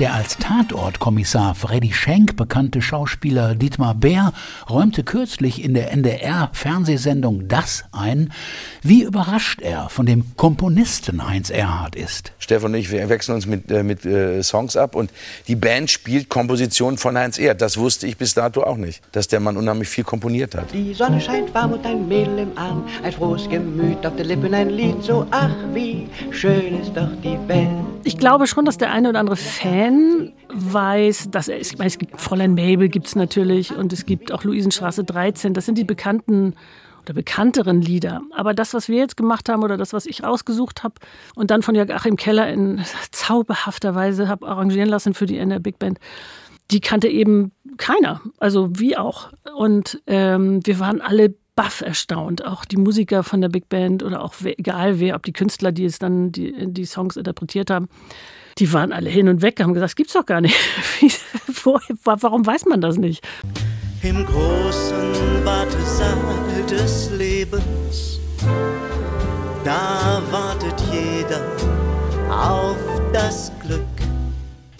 Der 0.00 0.14
als 0.14 0.38
Tatortkommissar 0.38 1.54
Freddy 1.54 1.92
Schenk 1.92 2.34
bekannte 2.34 2.80
Schauspieler 2.80 3.54
Dietmar 3.54 3.94
Bär 3.94 4.32
räumte 4.70 5.04
kürzlich 5.04 5.62
in 5.62 5.74
der 5.74 5.92
NDR-Fernsehsendung 5.92 7.48
Das 7.48 7.84
ein, 7.92 8.32
wie 8.80 9.02
überrascht 9.02 9.60
er 9.60 9.90
von 9.90 10.06
dem 10.06 10.24
Komponisten 10.38 11.28
Heinz 11.28 11.50
Erhardt 11.50 11.96
ist. 11.96 12.32
Stefan 12.38 12.72
und 12.72 12.78
ich, 12.78 12.90
wir 12.90 13.10
wechseln 13.10 13.34
uns 13.34 13.44
mit, 13.44 13.70
äh, 13.70 13.82
mit 13.82 14.06
äh, 14.06 14.42
Songs 14.42 14.74
ab 14.74 14.96
und 14.96 15.10
die 15.48 15.54
Band 15.54 15.90
spielt 15.90 16.30
Kompositionen 16.30 16.96
von 16.96 17.18
Heinz 17.18 17.38
Erhardt. 17.38 17.60
Das 17.60 17.76
wusste 17.76 18.06
ich 18.06 18.16
bis 18.16 18.32
dato 18.32 18.62
auch 18.62 18.78
nicht, 18.78 19.02
dass 19.12 19.28
der 19.28 19.40
Mann 19.40 19.58
unheimlich 19.58 19.90
viel 19.90 20.04
komponiert 20.04 20.54
hat. 20.54 20.72
Die 20.72 20.94
Sonne 20.94 21.20
scheint 21.20 21.52
warm 21.52 21.72
und 21.72 21.84
ein 21.84 22.08
Mädel 22.08 22.38
im 22.38 22.56
Arm, 22.56 22.88
ein 23.02 23.12
frohes 23.12 23.46
Gemüt 23.50 24.06
auf 24.06 24.16
den 24.16 24.28
Lippen, 24.28 24.54
ein 24.54 24.70
Lied 24.70 25.02
so, 25.02 25.26
ach 25.30 25.54
wie 25.74 26.08
schön 26.30 26.80
ist 26.80 26.96
doch 26.96 27.10
die 27.22 27.38
Welt. 27.48 27.68
Ich 28.02 28.16
glaube 28.16 28.46
schon, 28.46 28.64
dass 28.64 28.78
der 28.78 28.90
eine 28.90 29.10
oder 29.10 29.20
andere 29.20 29.36
Fan 29.36 29.89
weiß, 30.52 31.30
dass 31.30 31.48
er, 31.48 31.60
ich 31.60 31.78
meine, 31.78 31.88
es 31.88 31.98
gibt 31.98 32.20
Fräulein 32.20 32.54
Mabel 32.54 32.88
gibt 32.88 33.06
es 33.06 33.16
natürlich 33.16 33.76
und 33.76 33.92
es 33.92 34.06
gibt 34.06 34.32
auch 34.32 34.44
Luisenstraße 34.44 35.04
13. 35.04 35.54
Das 35.54 35.66
sind 35.66 35.78
die 35.78 35.84
bekannten 35.84 36.54
oder 37.02 37.14
bekannteren 37.14 37.80
Lieder. 37.80 38.22
Aber 38.32 38.54
das, 38.54 38.74
was 38.74 38.88
wir 38.88 38.98
jetzt 38.98 39.16
gemacht 39.16 39.48
haben 39.48 39.62
oder 39.62 39.76
das, 39.76 39.92
was 39.92 40.06
ich 40.06 40.24
ausgesucht 40.24 40.82
habe 40.82 40.94
und 41.34 41.50
dann 41.50 41.62
von 41.62 41.74
Joachim 41.74 42.16
Keller 42.16 42.48
in 42.52 42.82
zauberhafter 43.10 43.94
Weise 43.94 44.28
habe 44.28 44.46
arrangieren 44.46 44.88
lassen 44.88 45.14
für 45.14 45.26
die 45.26 45.38
NR 45.38 45.60
Big 45.60 45.78
Band, 45.78 45.98
die 46.70 46.80
kannte 46.80 47.08
eben 47.08 47.52
keiner. 47.78 48.20
Also 48.38 48.70
wie 48.74 48.96
auch. 48.96 49.30
Und 49.56 50.00
ähm, 50.06 50.60
wir 50.64 50.78
waren 50.78 51.00
alle 51.00 51.34
baff 51.56 51.80
erstaunt. 51.80 52.44
Auch 52.46 52.64
die 52.64 52.76
Musiker 52.76 53.22
von 53.22 53.40
der 53.40 53.48
Big 53.48 53.68
Band 53.68 54.02
oder 54.02 54.22
auch 54.22 54.34
egal 54.44 55.00
wer, 55.00 55.16
ob 55.16 55.24
die 55.24 55.32
Künstler, 55.32 55.72
die 55.72 55.84
es 55.84 55.98
dann 55.98 56.32
die, 56.32 56.72
die 56.72 56.84
Songs 56.84 57.16
interpretiert 57.16 57.70
haben, 57.70 57.88
die 58.58 58.72
waren 58.72 58.92
alle 58.92 59.10
hin 59.10 59.28
und 59.28 59.42
weg, 59.42 59.60
haben 59.60 59.74
gesagt, 59.74 59.90
das 59.90 59.96
gibt's 59.96 60.12
doch 60.12 60.26
gar 60.26 60.40
nicht. 60.40 60.56
Warum 61.64 62.46
weiß 62.46 62.66
man 62.66 62.80
das 62.80 62.96
nicht? 62.96 63.26
Im 64.02 64.24
großen 64.24 65.44
Wartesaal 65.44 66.64
des 66.70 67.10
Lebens, 67.18 68.20
da 69.64 70.22
wartet 70.30 70.80
jeder 70.92 71.44
auf 72.30 72.76
das 73.12 73.52
Glück. 73.66 73.80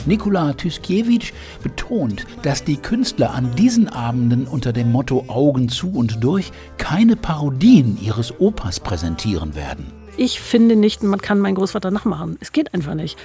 Nikola 0.07 0.55
Tyskiewicz 0.55 1.33
betont, 1.63 2.27
dass 2.43 2.65
die 2.65 2.77
Künstler 2.77 3.35
an 3.35 3.55
diesen 3.57 3.89
Abenden 3.89 4.47
unter 4.47 4.73
dem 4.73 4.91
Motto 4.91 5.25
Augen 5.29 5.69
zu 5.69 5.91
und 5.93 6.25
durch 6.25 6.53
keine 6.79 7.17
Parodien 7.17 7.99
ihres 8.01 8.41
Opas 8.41 8.81
präsentieren 8.81 9.55
werden. 9.55 10.00
Ich 10.17 10.41
finde 10.41 10.77
nicht, 10.77 11.03
man 11.03 11.21
kann 11.21 11.39
meinen 11.39 11.55
Großvater 11.55 11.91
nachmachen. 11.91 12.37
Es 12.41 12.53
geht 12.53 12.75
einfach 12.75 12.95
nicht. 12.95 13.19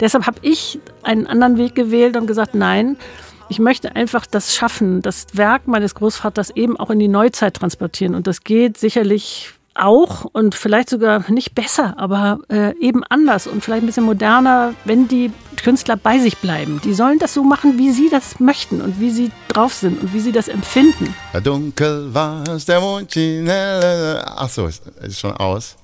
Deshalb 0.00 0.26
habe 0.26 0.38
ich 0.42 0.78
einen 1.02 1.26
anderen 1.26 1.58
Weg 1.58 1.74
gewählt 1.74 2.16
und 2.16 2.26
gesagt, 2.26 2.54
nein, 2.54 2.96
ich 3.48 3.58
möchte 3.58 3.96
einfach 3.96 4.26
das 4.26 4.54
schaffen, 4.54 5.02
das 5.02 5.26
Werk 5.32 5.66
meines 5.66 5.94
Großvaters 5.94 6.50
eben 6.50 6.78
auch 6.78 6.90
in 6.90 6.98
die 6.98 7.08
Neuzeit 7.08 7.54
transportieren. 7.54 8.14
Und 8.14 8.26
das 8.26 8.44
geht 8.44 8.76
sicherlich 8.78 9.54
auch 9.78 10.24
und 10.24 10.54
vielleicht 10.54 10.90
sogar 10.90 11.30
nicht 11.30 11.54
besser, 11.54 11.94
aber 11.98 12.40
äh, 12.48 12.76
eben 12.78 13.04
anders 13.04 13.46
und 13.46 13.62
vielleicht 13.62 13.84
ein 13.84 13.86
bisschen 13.86 14.04
moderner, 14.04 14.74
wenn 14.84 15.08
die 15.08 15.30
Künstler 15.56 15.96
bei 15.96 16.18
sich 16.18 16.38
bleiben. 16.38 16.80
Die 16.84 16.94
sollen 16.94 17.18
das 17.18 17.34
so 17.34 17.44
machen, 17.44 17.78
wie 17.78 17.92
sie 17.92 18.08
das 18.10 18.40
möchten 18.40 18.80
und 18.80 19.00
wie 19.00 19.10
sie 19.10 19.30
drauf 19.48 19.74
sind 19.74 20.02
und 20.02 20.12
wie 20.12 20.20
sie 20.20 20.32
das 20.32 20.48
empfinden. 20.48 21.14
Dunkel 21.42 22.12
war 22.12 22.46
es 22.48 22.64
der 22.64 22.80
Mond. 22.80 23.16
Achso, 23.16 24.66
ist 24.66 25.18
schon 25.18 25.32
aus. 25.32 25.76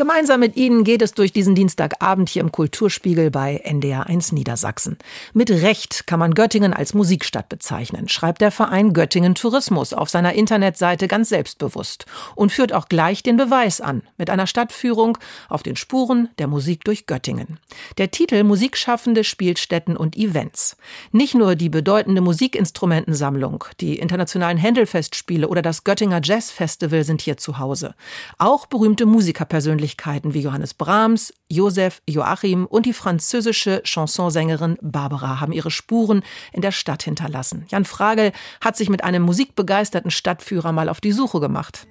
Gemeinsam 0.00 0.40
mit 0.40 0.56
Ihnen 0.56 0.82
geht 0.82 1.02
es 1.02 1.12
durch 1.12 1.30
diesen 1.30 1.54
Dienstagabend 1.54 2.30
hier 2.30 2.40
im 2.40 2.50
Kulturspiegel 2.50 3.30
bei 3.30 3.62
NDR1 3.66 4.32
Niedersachsen. 4.32 4.96
Mit 5.34 5.50
Recht 5.50 6.06
kann 6.06 6.18
man 6.18 6.32
Göttingen 6.32 6.72
als 6.72 6.94
Musikstadt 6.94 7.50
bezeichnen, 7.50 8.08
schreibt 8.08 8.40
der 8.40 8.50
Verein 8.50 8.94
Göttingen 8.94 9.34
Tourismus 9.34 9.92
auf 9.92 10.08
seiner 10.08 10.32
Internetseite 10.32 11.06
ganz 11.06 11.28
selbstbewusst 11.28 12.06
und 12.34 12.50
führt 12.50 12.72
auch 12.72 12.88
gleich 12.88 13.22
den 13.22 13.36
Beweis 13.36 13.82
an 13.82 14.00
mit 14.16 14.30
einer 14.30 14.46
Stadtführung 14.46 15.18
auf 15.50 15.62
den 15.62 15.76
Spuren 15.76 16.30
der 16.38 16.46
Musik 16.46 16.82
durch 16.84 17.04
Göttingen. 17.04 17.58
Der 17.98 18.10
Titel 18.10 18.42
Musikschaffende 18.42 19.22
Spielstätten 19.22 19.98
und 19.98 20.16
Events. 20.16 20.78
Nicht 21.12 21.34
nur 21.34 21.56
die 21.56 21.68
bedeutende 21.68 22.22
Musikinstrumentensammlung, 22.22 23.64
die 23.82 23.98
internationalen 23.98 24.56
Händelfestspiele 24.56 25.46
oder 25.46 25.60
das 25.60 25.84
Göttinger 25.84 26.22
Jazz 26.24 26.50
Festival 26.50 27.04
sind 27.04 27.20
hier 27.20 27.36
zu 27.36 27.58
Hause. 27.58 27.94
Auch 28.38 28.64
berühmte 28.64 29.04
Musikerpersönlichkeiten 29.04 29.89
Persönlichkeiten 29.90 30.34
wie 30.34 30.40
Johannes 30.40 30.74
Brahms, 30.74 31.32
Josef 31.48 32.02
Joachim 32.08 32.66
und 32.66 32.86
die 32.86 32.92
französische 32.92 33.82
Chansonsängerin 33.84 34.78
Barbara 34.80 35.40
haben 35.40 35.52
ihre 35.52 35.70
Spuren 35.70 36.22
in 36.52 36.62
der 36.62 36.72
Stadt 36.72 37.02
hinterlassen. 37.02 37.64
Jan 37.68 37.84
Fragel 37.84 38.32
hat 38.60 38.76
sich 38.76 38.88
mit 38.88 39.02
einem 39.04 39.22
musikbegeisterten 39.22 40.10
Stadtführer 40.10 40.72
mal 40.72 40.88
auf 40.88 41.00
die 41.00 41.12
Suche 41.12 41.40
gemacht. 41.40 41.86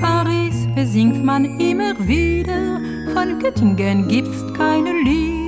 Paris 0.00 0.54
besingt 0.74 1.24
man 1.24 1.58
immer 1.60 1.94
wieder, 2.06 2.80
von 3.12 3.38
Göttingen 3.38 4.08
gibt's 4.08 4.42
keine 4.54 4.92
Lieder. 5.02 5.42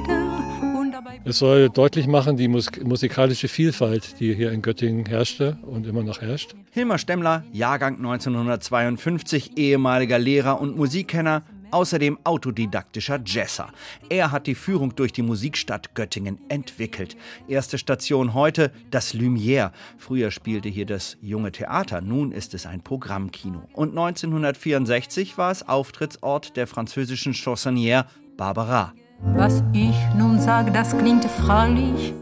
Es 1.26 1.38
soll 1.38 1.70
deutlich 1.70 2.06
machen, 2.06 2.36
die 2.36 2.48
musikalische 2.48 3.48
Vielfalt, 3.48 4.20
die 4.20 4.34
hier 4.34 4.52
in 4.52 4.60
Göttingen 4.60 5.06
herrschte 5.06 5.56
und 5.62 5.86
immer 5.86 6.02
noch 6.02 6.20
herrscht. 6.20 6.54
Hilmar 6.70 6.98
Stemmler, 6.98 7.44
Jahrgang 7.52 7.96
1952, 7.96 9.56
ehemaliger 9.56 10.18
Lehrer 10.18 10.60
und 10.60 10.76
Musikkenner, 10.76 11.42
außerdem 11.74 12.18
autodidaktischer 12.24 13.20
Jesser. 13.26 13.70
Er 14.08 14.30
hat 14.32 14.46
die 14.46 14.54
Führung 14.54 14.94
durch 14.94 15.12
die 15.12 15.22
Musikstadt 15.22 15.94
Göttingen 15.94 16.38
entwickelt. 16.48 17.16
Erste 17.48 17.78
Station 17.78 18.32
heute 18.32 18.70
das 18.90 19.12
Lumière. 19.12 19.72
Früher 19.98 20.30
spielte 20.30 20.68
hier 20.68 20.86
das 20.86 21.16
Junge 21.20 21.52
Theater, 21.52 22.00
nun 22.00 22.32
ist 22.32 22.54
es 22.54 22.64
ein 22.64 22.80
Programmkino. 22.80 23.62
Und 23.72 23.90
1964 23.90 25.36
war 25.36 25.50
es 25.50 25.68
Auftrittsort 25.68 26.56
der 26.56 26.66
französischen 26.66 27.34
Chansonnière 27.34 28.06
Barbara. 28.36 28.92
Was 29.20 29.62
ich 29.72 29.96
nun 30.16 30.40
sage, 30.40 30.70
das 30.70 30.96
klingt 30.96 31.24
freilich 31.24 32.14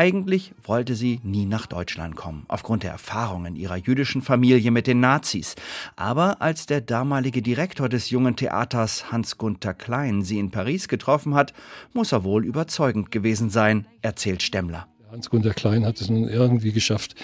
eigentlich 0.00 0.54
wollte 0.64 0.94
sie 0.94 1.20
nie 1.24 1.44
nach 1.44 1.66
Deutschland 1.66 2.16
kommen, 2.16 2.46
aufgrund 2.48 2.84
der 2.84 2.90
Erfahrungen 2.90 3.54
ihrer 3.54 3.76
jüdischen 3.76 4.22
Familie 4.22 4.70
mit 4.70 4.86
den 4.86 5.00
Nazis. 5.00 5.56
Aber 5.94 6.40
als 6.40 6.64
der 6.64 6.80
damalige 6.80 7.42
Direktor 7.42 7.90
des 7.90 8.08
jungen 8.08 8.34
Theaters 8.34 9.12
Hans-Gunther 9.12 9.74
Klein 9.74 10.22
sie 10.22 10.38
in 10.38 10.50
Paris 10.50 10.88
getroffen 10.88 11.34
hat, 11.34 11.52
muss 11.92 12.12
er 12.12 12.24
wohl 12.24 12.46
überzeugend 12.46 13.10
gewesen 13.10 13.50
sein, 13.50 13.86
erzählt 14.00 14.42
Stemmler. 14.42 14.88
Hans-Gunther 15.10 15.52
Klein 15.52 15.84
hat 15.84 16.00
es 16.00 16.08
nun 16.08 16.26
irgendwie 16.26 16.72
geschafft, 16.72 17.14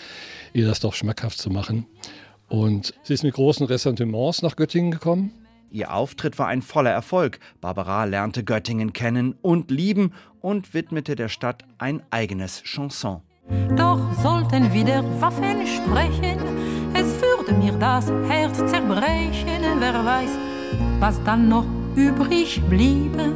ihr 0.52 0.66
das 0.66 0.80
doch 0.80 0.92
schmackhaft 0.92 1.38
zu 1.38 1.48
machen. 1.48 1.86
Und 2.46 2.92
sie 3.04 3.14
ist 3.14 3.24
mit 3.24 3.32
großen 3.32 3.64
Ressentiments 3.64 4.42
nach 4.42 4.54
Göttingen 4.54 4.90
gekommen 4.90 5.32
Ihr 5.70 5.92
Auftritt 5.92 6.38
war 6.38 6.46
ein 6.46 6.62
voller 6.62 6.90
Erfolg. 6.90 7.38
Barbara 7.60 8.04
lernte 8.04 8.44
Göttingen 8.44 8.92
kennen 8.92 9.34
und 9.42 9.70
lieben 9.70 10.12
und 10.40 10.74
widmete 10.74 11.16
der 11.16 11.28
Stadt 11.28 11.64
ein 11.78 12.02
eigenes 12.10 12.62
Chanson. 12.62 13.22
Doch 13.76 14.00
sollten 14.22 14.72
wieder 14.72 15.04
Waffen 15.20 15.66
sprechen, 15.66 16.38
es 16.94 17.20
würde 17.20 17.52
mir 17.52 17.72
das 17.72 18.10
Herz 18.28 18.58
zerbrechen. 18.58 19.62
Wer 19.78 20.04
weiß, 20.04 20.30
was 20.98 21.22
dann 21.24 21.48
noch 21.48 21.66
übrig 21.94 22.60
bliebe 22.68 23.32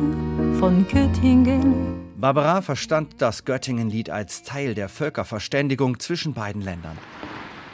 von 0.59 0.87
Göttingen. 0.89 2.01
Barbara 2.17 2.61
verstand 2.61 3.15
das 3.19 3.45
Göttingen-Lied 3.45 4.11
als 4.11 4.43
Teil 4.43 4.75
der 4.75 4.89
Völkerverständigung 4.89 5.99
zwischen 6.01 6.35
beiden 6.35 6.61
Ländern. 6.61 6.99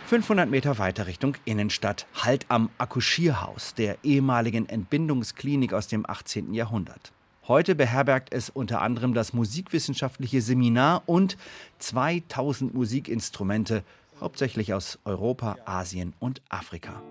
500 0.06 0.48
Meter 0.48 0.78
weiter 0.78 1.08
Richtung 1.08 1.34
Innenstadt, 1.44 2.06
Halt 2.14 2.46
am 2.48 2.70
Akkuschierhaus, 2.78 3.74
der 3.74 3.98
ehemaligen 4.04 4.68
Entbindungsklinik 4.68 5.72
aus 5.72 5.88
dem 5.88 6.08
18. 6.08 6.54
Jahrhundert. 6.54 7.10
Heute 7.48 7.74
beherbergt 7.74 8.32
es 8.32 8.48
unter 8.48 8.82
anderem 8.82 9.14
das 9.14 9.32
musikwissenschaftliche 9.32 10.40
Seminar 10.42 11.02
und 11.06 11.36
2000 11.80 12.72
Musikinstrumente, 12.72 13.82
hauptsächlich 14.20 14.74
aus 14.74 15.00
Europa, 15.04 15.56
Asien 15.64 16.14
und 16.20 16.40
Afrika. 16.50 17.02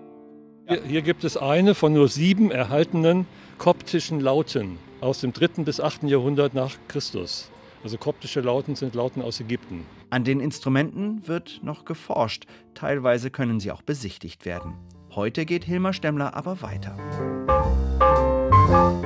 Hier, 0.66 0.82
hier 0.82 1.02
gibt 1.02 1.24
es 1.24 1.36
eine 1.36 1.74
von 1.74 1.92
nur 1.92 2.08
sieben 2.08 2.50
erhaltenen 2.50 3.26
koptischen 3.58 4.20
Lauten 4.20 4.78
aus 5.02 5.20
dem 5.20 5.34
3. 5.34 5.64
bis 5.64 5.80
8. 5.80 6.04
Jahrhundert 6.04 6.54
nach 6.54 6.72
Christus. 6.88 7.50
Also 7.84 7.98
koptische 7.98 8.40
Lauten 8.40 8.74
sind 8.74 8.94
Lauten 8.94 9.20
aus 9.20 9.38
Ägypten. 9.38 9.84
An 10.08 10.22
den 10.22 10.38
Instrumenten 10.38 11.26
wird 11.26 11.60
noch 11.64 11.84
geforscht. 11.84 12.46
Teilweise 12.74 13.30
können 13.30 13.58
sie 13.58 13.72
auch 13.72 13.82
besichtigt 13.82 14.44
werden. 14.44 14.74
Heute 15.14 15.44
geht 15.44 15.64
Hilmar 15.64 15.92
Stemmler 15.92 16.34
aber 16.34 16.62
weiter. 16.62 16.96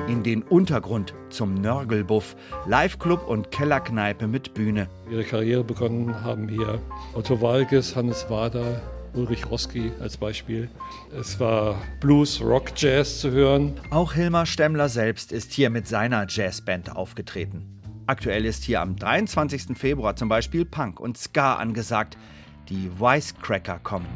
In 0.06 0.22
den 0.22 0.42
Untergrund 0.42 1.14
zum 1.30 1.54
Nörgelbuff, 1.54 2.36
Liveclub 2.66 3.26
und 3.26 3.50
Kellerkneipe 3.50 4.26
mit 4.26 4.52
Bühne. 4.52 4.88
Ihre 5.10 5.24
Karriere 5.24 5.64
begonnen 5.64 6.22
haben 6.22 6.48
hier 6.48 6.80
Otto 7.14 7.40
Walges, 7.40 7.96
Hannes 7.96 8.28
Wader, 8.28 8.82
Ulrich 9.14 9.48
Roski 9.50 9.92
als 10.00 10.18
Beispiel. 10.18 10.68
Es 11.18 11.40
war 11.40 11.76
Blues, 12.00 12.42
Rock, 12.42 12.72
Jazz 12.76 13.20
zu 13.20 13.30
hören. 13.30 13.80
Auch 13.90 14.12
Hilmar 14.12 14.46
Stemmler 14.46 14.88
selbst 14.88 15.32
ist 15.32 15.52
hier 15.52 15.70
mit 15.70 15.88
seiner 15.88 16.26
Jazzband 16.28 16.94
aufgetreten. 16.94 17.79
Aktuell 18.10 18.44
ist 18.44 18.64
hier 18.64 18.80
am 18.80 18.96
23. 18.96 19.78
Februar 19.78 20.16
zum 20.16 20.28
Beispiel 20.28 20.64
Punk 20.64 20.98
und 20.98 21.16
Ska 21.16 21.54
angesagt. 21.54 22.18
Die 22.68 22.90
Wisecracker 22.98 23.78
kommen. 23.78 24.08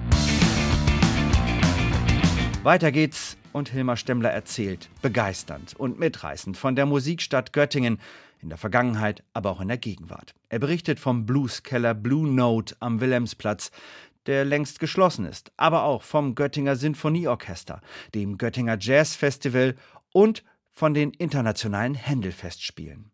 Weiter 2.64 2.90
geht's 2.90 3.36
und 3.52 3.68
Hilmar 3.68 3.96
Stemmler 3.96 4.30
erzählt, 4.30 4.90
begeisternd 5.00 5.76
und 5.78 6.00
mitreißend 6.00 6.56
von 6.56 6.74
der 6.74 6.86
Musikstadt 6.86 7.52
Göttingen, 7.52 8.00
in 8.40 8.48
der 8.48 8.58
Vergangenheit, 8.58 9.22
aber 9.32 9.50
auch 9.50 9.60
in 9.60 9.68
der 9.68 9.78
Gegenwart. 9.78 10.34
Er 10.48 10.58
berichtet 10.58 10.98
vom 10.98 11.24
Blueskeller 11.24 11.94
Blue 11.94 12.28
Note 12.28 12.74
am 12.80 13.00
Wilhelmsplatz, 13.00 13.70
der 14.26 14.44
längst 14.44 14.80
geschlossen 14.80 15.24
ist, 15.24 15.52
aber 15.56 15.84
auch 15.84 16.02
vom 16.02 16.34
Göttinger 16.34 16.74
Sinfonieorchester, 16.74 17.80
dem 18.12 18.38
Göttinger 18.38 18.76
Jazz 18.76 19.14
Festival 19.14 19.76
und 20.12 20.42
von 20.72 20.94
den 20.94 21.12
internationalen 21.12 21.94
Händelfestspielen. 21.94 23.12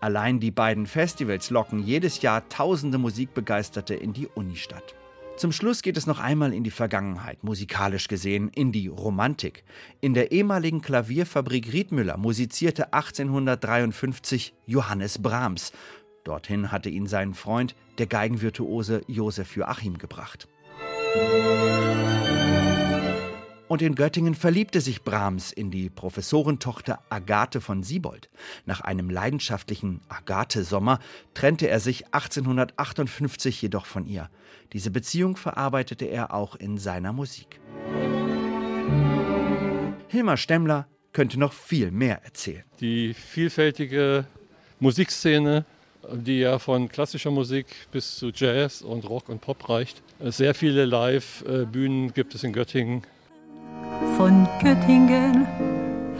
Allein 0.00 0.38
die 0.40 0.50
beiden 0.50 0.86
Festivals 0.86 1.50
locken 1.50 1.82
jedes 1.82 2.22
Jahr 2.22 2.48
tausende 2.48 2.98
Musikbegeisterte 2.98 3.94
in 3.94 4.12
die 4.12 4.28
Unistadt. 4.28 4.94
Zum 5.36 5.52
Schluss 5.52 5.82
geht 5.82 5.96
es 5.96 6.06
noch 6.06 6.18
einmal 6.18 6.52
in 6.52 6.64
die 6.64 6.72
Vergangenheit, 6.72 7.44
musikalisch 7.44 8.08
gesehen, 8.08 8.50
in 8.54 8.72
die 8.72 8.88
Romantik. 8.88 9.62
In 10.00 10.12
der 10.12 10.32
ehemaligen 10.32 10.82
Klavierfabrik 10.82 11.72
Riedmüller 11.72 12.16
musizierte 12.16 12.92
1853 12.92 14.52
Johannes 14.66 15.22
Brahms. 15.22 15.72
Dorthin 16.24 16.72
hatte 16.72 16.88
ihn 16.90 17.06
sein 17.06 17.34
Freund, 17.34 17.76
der 17.98 18.06
Geigenvirtuose 18.06 19.02
Josef 19.06 19.54
Joachim, 19.54 19.98
gebracht. 19.98 20.48
Und 23.68 23.82
in 23.82 23.94
Göttingen 23.94 24.34
verliebte 24.34 24.80
sich 24.80 25.02
Brahms 25.02 25.52
in 25.52 25.70
die 25.70 25.90
Professorentochter 25.90 27.00
Agathe 27.10 27.60
von 27.60 27.82
Siebold. 27.82 28.30
Nach 28.64 28.80
einem 28.80 29.10
leidenschaftlichen 29.10 30.00
Agathe-Sommer 30.08 31.00
trennte 31.34 31.68
er 31.68 31.78
sich 31.78 32.06
1858 32.06 33.60
jedoch 33.60 33.84
von 33.84 34.06
ihr. 34.06 34.30
Diese 34.72 34.90
Beziehung 34.90 35.36
verarbeitete 35.36 36.06
er 36.06 36.32
auch 36.32 36.56
in 36.56 36.78
seiner 36.78 37.12
Musik. 37.12 37.60
Hilmar 40.08 40.38
Stemmler 40.38 40.86
könnte 41.12 41.38
noch 41.38 41.52
viel 41.52 41.90
mehr 41.90 42.24
erzählen. 42.24 42.64
Die 42.80 43.12
vielfältige 43.12 44.24
Musikszene, 44.80 45.66
die 46.10 46.38
ja 46.38 46.58
von 46.58 46.88
klassischer 46.88 47.30
Musik 47.30 47.66
bis 47.92 48.16
zu 48.16 48.30
Jazz 48.34 48.80
und 48.80 49.06
Rock 49.06 49.28
und 49.28 49.42
Pop 49.42 49.68
reicht. 49.68 50.02
Sehr 50.20 50.54
viele 50.54 50.86
Live-Bühnen 50.86 52.14
gibt 52.14 52.34
es 52.34 52.44
in 52.44 52.54
Göttingen 52.54 53.02
von 54.18 54.48
Göttingen, 54.60 55.46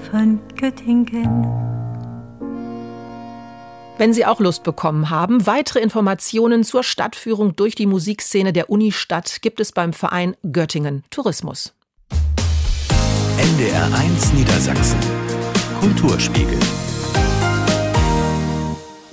von 0.09 0.39
Göttingen. 0.55 1.45
Wenn 3.99 4.13
Sie 4.13 4.25
auch 4.25 4.39
Lust 4.39 4.63
bekommen 4.63 5.11
haben, 5.11 5.49
weitere 5.49 5.81
Informationen 5.81 6.63
zur 6.63 6.85
Stadtführung 6.85 7.57
durch 7.57 7.75
die 7.75 7.87
Musikszene 7.87 8.53
der 8.53 8.71
Unistadt 8.71 9.43
gibt 9.43 9.59
es 9.59 9.73
beim 9.73 9.93
Verein 9.93 10.37
Göttingen 10.53 11.03
Tourismus. 11.11 11.75
NDR1 13.41 14.33
Niedersachsen 14.33 15.01
Kulturspiegel 15.81 16.61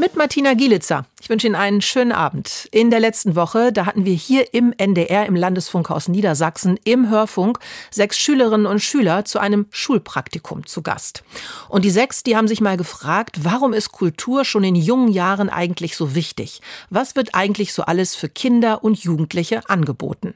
mit 0.05 0.15
Martina 0.15 0.53
Gielitzer. 0.53 1.07
Ich 1.19 1.29
wünsche 1.29 1.47
Ihnen 1.47 1.55
einen 1.55 1.81
schönen 1.81 2.12
Abend. 2.12 2.69
In 2.71 2.91
der 2.91 3.00
letzten 3.00 3.35
Woche, 3.35 3.74
da 3.74 3.88
hatten 3.88 4.05
wir 4.05 4.13
hier 4.13 4.53
im 4.53 4.71
NDR, 4.77 5.25
im 5.25 5.35
Landesfunkhaus 5.35 6.09
Niedersachsen, 6.09 6.79
im 6.83 7.09
Hörfunk, 7.09 7.57
sechs 7.89 8.19
Schülerinnen 8.19 8.67
und 8.67 8.81
Schüler 8.81 9.25
zu 9.25 9.39
einem 9.39 9.65
Schulpraktikum 9.71 10.67
zu 10.67 10.83
Gast. 10.83 11.24
Und 11.69 11.85
die 11.85 11.89
sechs, 11.89 12.21
die 12.21 12.38
haben 12.38 12.47
sich 12.47 12.62
mal 12.62 12.77
gefragt, 12.77 13.43
warum 13.43 13.74
ist 13.74 13.93
Kultur 13.93 14.45
schon 14.45 14.63
in 14.63 14.75
jungen 14.75 15.07
Jahren 15.07 15.50
eigentlich 15.50 15.95
so 15.95 16.13
wichtig? 16.13 16.62
Was 16.91 17.15
wird 17.15 17.33
eigentlich 17.33 17.74
so 17.74 17.81
alles 17.81 18.13
für 18.13 18.29
Kinder 18.29 18.83
und 18.83 19.00
Jugendliche 19.00 19.67
angeboten? 19.67 20.35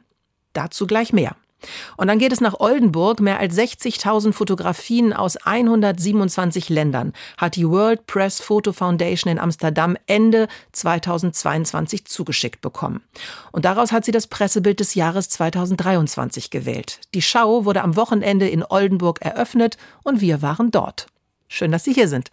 Dazu 0.53 0.88
gleich 0.88 1.13
mehr. 1.13 1.35
Und 1.97 2.07
dann 2.07 2.19
geht 2.19 2.31
es 2.31 2.41
nach 2.41 2.59
Oldenburg. 2.59 3.19
Mehr 3.19 3.39
als 3.39 3.57
60.000 3.57 4.33
Fotografien 4.33 5.13
aus 5.13 5.37
127 5.37 6.69
Ländern 6.69 7.13
hat 7.37 7.55
die 7.55 7.67
World 7.67 8.07
Press 8.07 8.39
Photo 8.39 8.71
Foundation 8.71 9.31
in 9.31 9.39
Amsterdam 9.39 9.97
Ende 10.07 10.47
2022 10.71 12.05
zugeschickt 12.05 12.61
bekommen. 12.61 13.01
Und 13.51 13.65
daraus 13.65 13.91
hat 13.91 14.05
sie 14.05 14.11
das 14.11 14.27
Pressebild 14.27 14.79
des 14.79 14.95
Jahres 14.95 15.29
2023 15.29 16.49
gewählt. 16.49 16.99
Die 17.13 17.21
Schau 17.21 17.65
wurde 17.65 17.81
am 17.81 17.95
Wochenende 17.95 18.47
in 18.47 18.63
Oldenburg 18.63 19.21
eröffnet 19.21 19.77
und 20.03 20.21
wir 20.21 20.41
waren 20.41 20.71
dort. 20.71 21.07
Schön, 21.47 21.71
dass 21.71 21.83
Sie 21.83 21.93
hier 21.93 22.07
sind. 22.07 22.29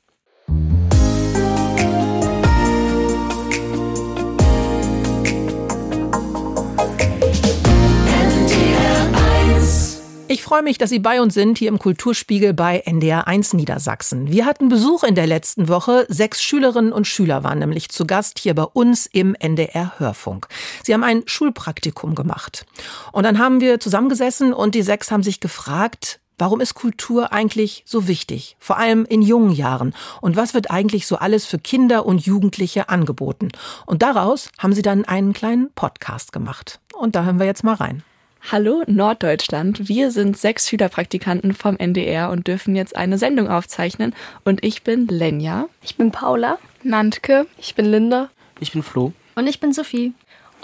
Ich 10.36 10.42
freue 10.42 10.62
mich, 10.62 10.76
dass 10.76 10.90
Sie 10.90 10.98
bei 10.98 11.22
uns 11.22 11.32
sind 11.32 11.56
hier 11.56 11.70
im 11.70 11.78
Kulturspiegel 11.78 12.52
bei 12.52 12.80
NDR 12.80 13.26
1 13.26 13.54
Niedersachsen. 13.54 14.30
Wir 14.30 14.44
hatten 14.44 14.68
Besuch 14.68 15.02
in 15.02 15.14
der 15.14 15.26
letzten 15.26 15.66
Woche. 15.66 16.04
Sechs 16.10 16.42
Schülerinnen 16.42 16.92
und 16.92 17.06
Schüler 17.06 17.42
waren 17.42 17.58
nämlich 17.58 17.88
zu 17.88 18.04
Gast 18.06 18.38
hier 18.38 18.54
bei 18.54 18.64
uns 18.64 19.06
im 19.06 19.34
NDR 19.34 19.98
Hörfunk. 19.98 20.48
Sie 20.84 20.92
haben 20.92 21.04
ein 21.04 21.22
Schulpraktikum 21.24 22.14
gemacht. 22.14 22.66
Und 23.12 23.22
dann 23.22 23.38
haben 23.38 23.62
wir 23.62 23.80
zusammengesessen 23.80 24.52
und 24.52 24.74
die 24.74 24.82
sechs 24.82 25.10
haben 25.10 25.22
sich 25.22 25.40
gefragt, 25.40 26.20
Warum 26.36 26.60
ist 26.60 26.74
Kultur 26.74 27.32
eigentlich 27.32 27.82
so 27.86 28.08
wichtig, 28.08 28.58
vor 28.58 28.76
allem 28.76 29.06
in 29.06 29.22
jungen 29.22 29.52
Jahren? 29.52 29.94
Und 30.20 30.36
was 30.36 30.52
wird 30.52 30.70
eigentlich 30.70 31.06
so 31.06 31.16
alles 31.16 31.46
für 31.46 31.58
Kinder 31.58 32.04
und 32.04 32.26
Jugendliche 32.26 32.90
angeboten? 32.90 33.48
Und 33.86 34.02
daraus 34.02 34.50
haben 34.58 34.74
sie 34.74 34.82
dann 34.82 35.06
einen 35.06 35.32
kleinen 35.32 35.72
Podcast 35.72 36.34
gemacht. 36.34 36.78
Und 36.92 37.16
da 37.16 37.24
hören 37.24 37.38
wir 37.38 37.46
jetzt 37.46 37.64
mal 37.64 37.72
rein. 37.72 38.02
Hallo 38.42 38.84
Norddeutschland, 38.86 39.88
wir 39.88 40.12
sind 40.12 40.36
sechs 40.36 40.68
Schülerpraktikanten 40.68 41.52
vom 41.52 41.76
NDR 41.76 42.30
und 42.30 42.46
dürfen 42.46 42.76
jetzt 42.76 42.94
eine 42.94 43.18
Sendung 43.18 43.48
aufzeichnen. 43.48 44.14
Und 44.44 44.64
ich 44.64 44.84
bin 44.84 45.08
Lenja. 45.08 45.68
Ich 45.82 45.96
bin 45.96 46.12
Paula. 46.12 46.58
Nantke. 46.84 47.46
Ich 47.58 47.74
bin 47.74 47.86
Linda. 47.86 48.30
Ich 48.60 48.72
bin 48.72 48.84
Flo. 48.84 49.12
Und 49.34 49.48
ich 49.48 49.58
bin 49.58 49.72
Sophie. 49.72 50.12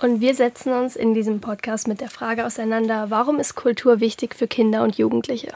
Und 0.00 0.20
wir 0.20 0.34
setzen 0.34 0.72
uns 0.72 0.94
in 0.94 1.12
diesem 1.12 1.40
Podcast 1.40 1.88
mit 1.88 2.00
der 2.00 2.08
Frage 2.08 2.46
auseinander, 2.46 3.06
warum 3.10 3.40
ist 3.40 3.56
Kultur 3.56 4.00
wichtig 4.00 4.36
für 4.36 4.46
Kinder 4.46 4.84
und 4.84 4.96
Jugendliche? 4.96 5.52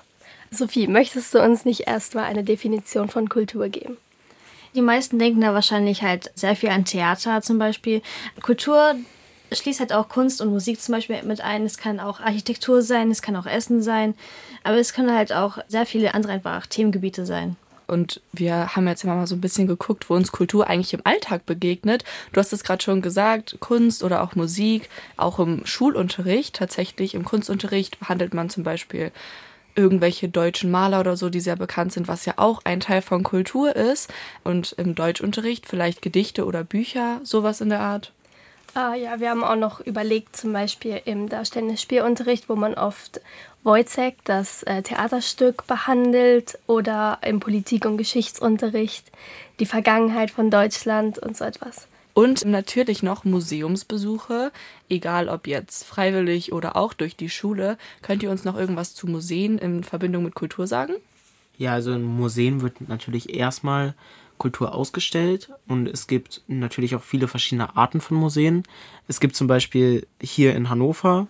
Sophie, 0.51 0.89
möchtest 0.89 1.33
du 1.35 1.43
uns 1.43 1.65
nicht 1.65 1.87
erstmal 1.87 2.25
eine 2.25 2.45
Definition 2.45 3.09
von 3.09 3.29
Kultur 3.29 3.69
geben? 3.69 3.97
Die 4.75 4.83
meisten 4.83 5.19
denken 5.19 5.41
da 5.41 5.55
wahrscheinlich 5.55 6.03
halt 6.03 6.31
sehr 6.35 6.55
viel 6.55 6.69
an 6.69 6.85
Theater 6.85 7.41
zum 7.41 7.59
Beispiel. 7.59 8.03
Kultur 8.43 8.95
schließt 9.53 9.81
halt 9.81 9.93
auch 9.93 10.09
Kunst 10.09 10.41
und 10.41 10.51
Musik 10.51 10.81
zum 10.81 10.95
Beispiel 10.95 11.23
mit 11.23 11.41
ein. 11.41 11.65
Es 11.65 11.79
kann 11.79 12.01
auch 12.01 12.21
Architektur 12.21 12.83
sein, 12.83 13.11
es 13.11 13.23
kann 13.23 13.37
auch 13.37 13.47
Essen 13.47 13.83
sein, 13.83 14.15
aber 14.65 14.79
es 14.79 14.93
können 14.93 15.15
halt 15.15 15.33
auch 15.33 15.59
sehr 15.69 15.87
viele 15.87 16.15
andere 16.15 16.33
einfach 16.33 16.67
Themengebiete 16.67 17.27
sein. 17.27 17.57
Und 17.87 18.21
wir 18.33 18.75
haben 18.75 18.89
jetzt 18.89 19.05
immer 19.05 19.15
mal 19.15 19.27
so 19.27 19.37
ein 19.37 19.41
bisschen 19.41 19.67
geguckt, 19.67 20.11
wo 20.11 20.15
uns 20.15 20.33
Kultur 20.33 20.67
eigentlich 20.67 20.95
im 20.95 21.03
Alltag 21.05 21.47
begegnet. 21.47 22.05
Du 22.33 22.41
hast 22.41 22.53
es 22.53 22.65
gerade 22.65 22.83
schon 22.83 23.01
gesagt, 23.01 23.59
Kunst 23.61 24.03
oder 24.03 24.23
auch 24.23 24.35
Musik, 24.35 24.89
auch 25.17 25.39
im 25.39 25.65
Schulunterricht. 25.65 26.57
Tatsächlich 26.57 27.15
im 27.15 27.25
Kunstunterricht 27.25 28.01
behandelt 28.01 28.35
man 28.35 28.51
zum 28.51 28.65
Beispiel 28.65 29.13
irgendwelche 29.77 30.29
deutschen 30.29 30.71
Maler 30.71 31.01
oder 31.01 31.17
so, 31.17 31.29
die 31.29 31.41
sehr 31.41 31.57
bekannt 31.57 31.93
sind, 31.93 32.09
was 32.09 32.25
ja 32.25 32.35
auch 32.39 32.63
ein 32.65 32.81
Teil 32.81 33.03
von 33.03 33.23
Kultur 33.23 33.77
ist. 33.77 34.13
Und 34.43 34.73
im 34.79 34.95
Deutschunterricht 34.95 35.67
vielleicht 35.67 36.03
Gedichte 36.03 36.45
oder 36.45 36.65
Bücher, 36.65 37.21
sowas 37.23 37.61
in 37.61 37.69
der 37.69 37.81
Art. 37.81 38.13
Ah, 38.77 38.95
ja, 38.95 39.21
wir 39.21 39.31
haben 39.31 39.43
auch 39.43 39.57
noch 39.57 39.81
überlegt, 39.81 40.37
zum 40.37 40.53
Beispiel 40.53 41.01
im 41.07 41.31
darstellenden 41.31 41.79
Spielunterricht, 41.79 42.51
wo 42.51 42.57
man 42.57 42.75
oft 42.75 43.23
Wojciech, 43.65 44.17
das 44.25 44.65
äh, 44.65 44.83
Theaterstück, 44.83 45.67
behandelt 45.67 46.59
oder 46.67 47.19
im 47.23 47.41
Politik- 47.41 47.87
und 47.87 47.97
Geschichtsunterricht 47.97 49.11
die 49.61 49.65
Vergangenheit 49.65 50.31
von 50.31 50.51
Deutschland 50.51 51.19
und 51.19 51.39
so 51.39 51.47
etwas. 51.47 51.89
Und 52.13 52.45
natürlich 52.45 53.03
noch 53.03 53.25
Museumsbesuche, 53.25 54.53
egal 54.91 55.31
ob 55.31 55.47
jetzt 55.47 55.85
freiwillig 55.85 56.53
oder 56.53 56.77
auch 56.77 56.93
durch 56.93 57.17
die 57.17 57.31
Schule. 57.31 57.79
Könnt 58.03 58.23
ihr 58.23 58.31
uns 58.31 58.45
noch 58.45 58.59
irgendwas 58.59 58.95
zu 58.95 59.07
Museen 59.07 59.57
in 59.57 59.85
Verbindung 59.85 60.23
mit 60.23 60.35
Kultur 60.35 60.67
sagen? 60.67 60.97
Ja, 61.57 61.73
also 61.73 61.95
in 61.95 62.05
Museen 62.05 62.61
wird 62.61 62.87
natürlich 62.91 63.35
erstmal 63.35 63.95
Kultur 64.39 64.75
ausgestellt 64.75 65.51
und 65.67 65.89
es 65.89 66.07
gibt 66.07 66.43
natürlich 66.47 66.95
auch 66.95 67.03
viele 67.03 67.29
verschiedene 67.29 67.77
Arten 67.77 68.01
von 68.01 68.17
Museen. 68.17 68.63
Es 69.09 69.21
gibt 69.21 69.37
zum 69.37 69.47
Beispiel 69.47 70.07
hier 70.21 70.55
in 70.55 70.69
Hannover 70.69 71.29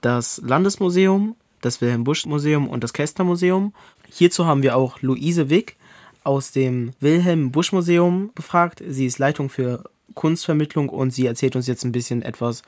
das 0.00 0.40
Landesmuseum, 0.44 1.36
das 1.60 1.80
Wilhelm 1.80 2.04
Busch 2.04 2.26
Museum 2.26 2.68
und 2.68 2.84
das 2.84 2.92
Kästner 2.92 3.24
Museum. 3.24 3.72
Hierzu 4.10 4.46
haben 4.46 4.62
wir 4.62 4.76
auch 4.76 5.00
Luise 5.00 5.50
Wick 5.50 5.76
aus 6.22 6.52
dem 6.52 6.92
Wilhelm 7.00 7.52
Busch 7.52 7.72
Museum 7.72 8.30
befragt. 8.34 8.82
Sie 8.86 9.06
ist 9.06 9.18
Leitung 9.18 9.50
für 9.50 9.84
Kunstvermittlung 10.14 10.88
und 10.88 11.10
sie 11.10 11.26
erzählt 11.26 11.56
uns 11.56 11.66
jetzt 11.66 11.84
ein 11.84 11.92
bisschen 11.92 12.22
etwas, 12.22 12.62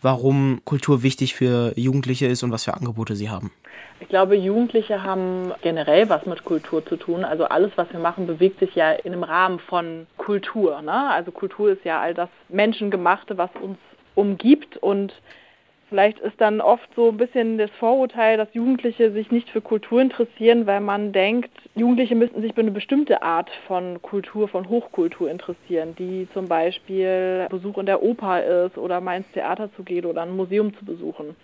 warum 0.00 0.60
Kultur 0.64 1.02
wichtig 1.02 1.34
für 1.34 1.72
Jugendliche 1.76 2.26
ist 2.26 2.42
und 2.42 2.52
was 2.52 2.64
für 2.64 2.74
Angebote 2.74 3.16
sie 3.16 3.30
haben. 3.30 3.50
Ich 4.00 4.08
glaube, 4.08 4.36
Jugendliche 4.36 5.02
haben 5.02 5.52
generell 5.62 6.08
was 6.08 6.26
mit 6.26 6.44
Kultur 6.44 6.84
zu 6.84 6.96
tun. 6.96 7.24
Also 7.24 7.44
alles, 7.44 7.70
was 7.76 7.90
wir 7.92 8.00
machen, 8.00 8.26
bewegt 8.26 8.58
sich 8.58 8.74
ja 8.74 8.90
in 8.92 9.12
einem 9.12 9.22
Rahmen 9.22 9.60
von 9.60 10.06
Kultur. 10.16 10.82
Ne? 10.82 11.10
Also 11.10 11.30
Kultur 11.30 11.70
ist 11.70 11.84
ja 11.84 12.00
all 12.00 12.12
das 12.12 12.28
Menschengemachte, 12.48 13.38
was 13.38 13.50
uns 13.60 13.78
umgibt 14.14 14.76
und 14.76 15.12
Vielleicht 15.92 16.20
ist 16.20 16.40
dann 16.40 16.62
oft 16.62 16.88
so 16.96 17.10
ein 17.10 17.18
bisschen 17.18 17.58
das 17.58 17.70
Vorurteil, 17.72 18.38
dass 18.38 18.48
Jugendliche 18.54 19.12
sich 19.12 19.30
nicht 19.30 19.50
für 19.50 19.60
Kultur 19.60 20.00
interessieren, 20.00 20.66
weil 20.66 20.80
man 20.80 21.12
denkt, 21.12 21.50
Jugendliche 21.74 22.14
müssten 22.14 22.40
sich 22.40 22.54
für 22.54 22.62
eine 22.62 22.70
bestimmte 22.70 23.20
Art 23.20 23.50
von 23.66 24.00
Kultur, 24.00 24.48
von 24.48 24.70
Hochkultur 24.70 25.30
interessieren, 25.30 25.94
die 25.98 26.26
zum 26.32 26.48
Beispiel 26.48 27.46
Besuch 27.50 27.76
in 27.76 27.84
der 27.84 28.02
Oper 28.02 28.42
ist 28.42 28.78
oder 28.78 29.02
mal 29.02 29.18
ins 29.18 29.30
Theater 29.34 29.68
zu 29.76 29.82
gehen 29.82 30.06
oder 30.06 30.22
ein 30.22 30.34
Museum 30.34 30.74
zu 30.78 30.86
besuchen. 30.86 31.36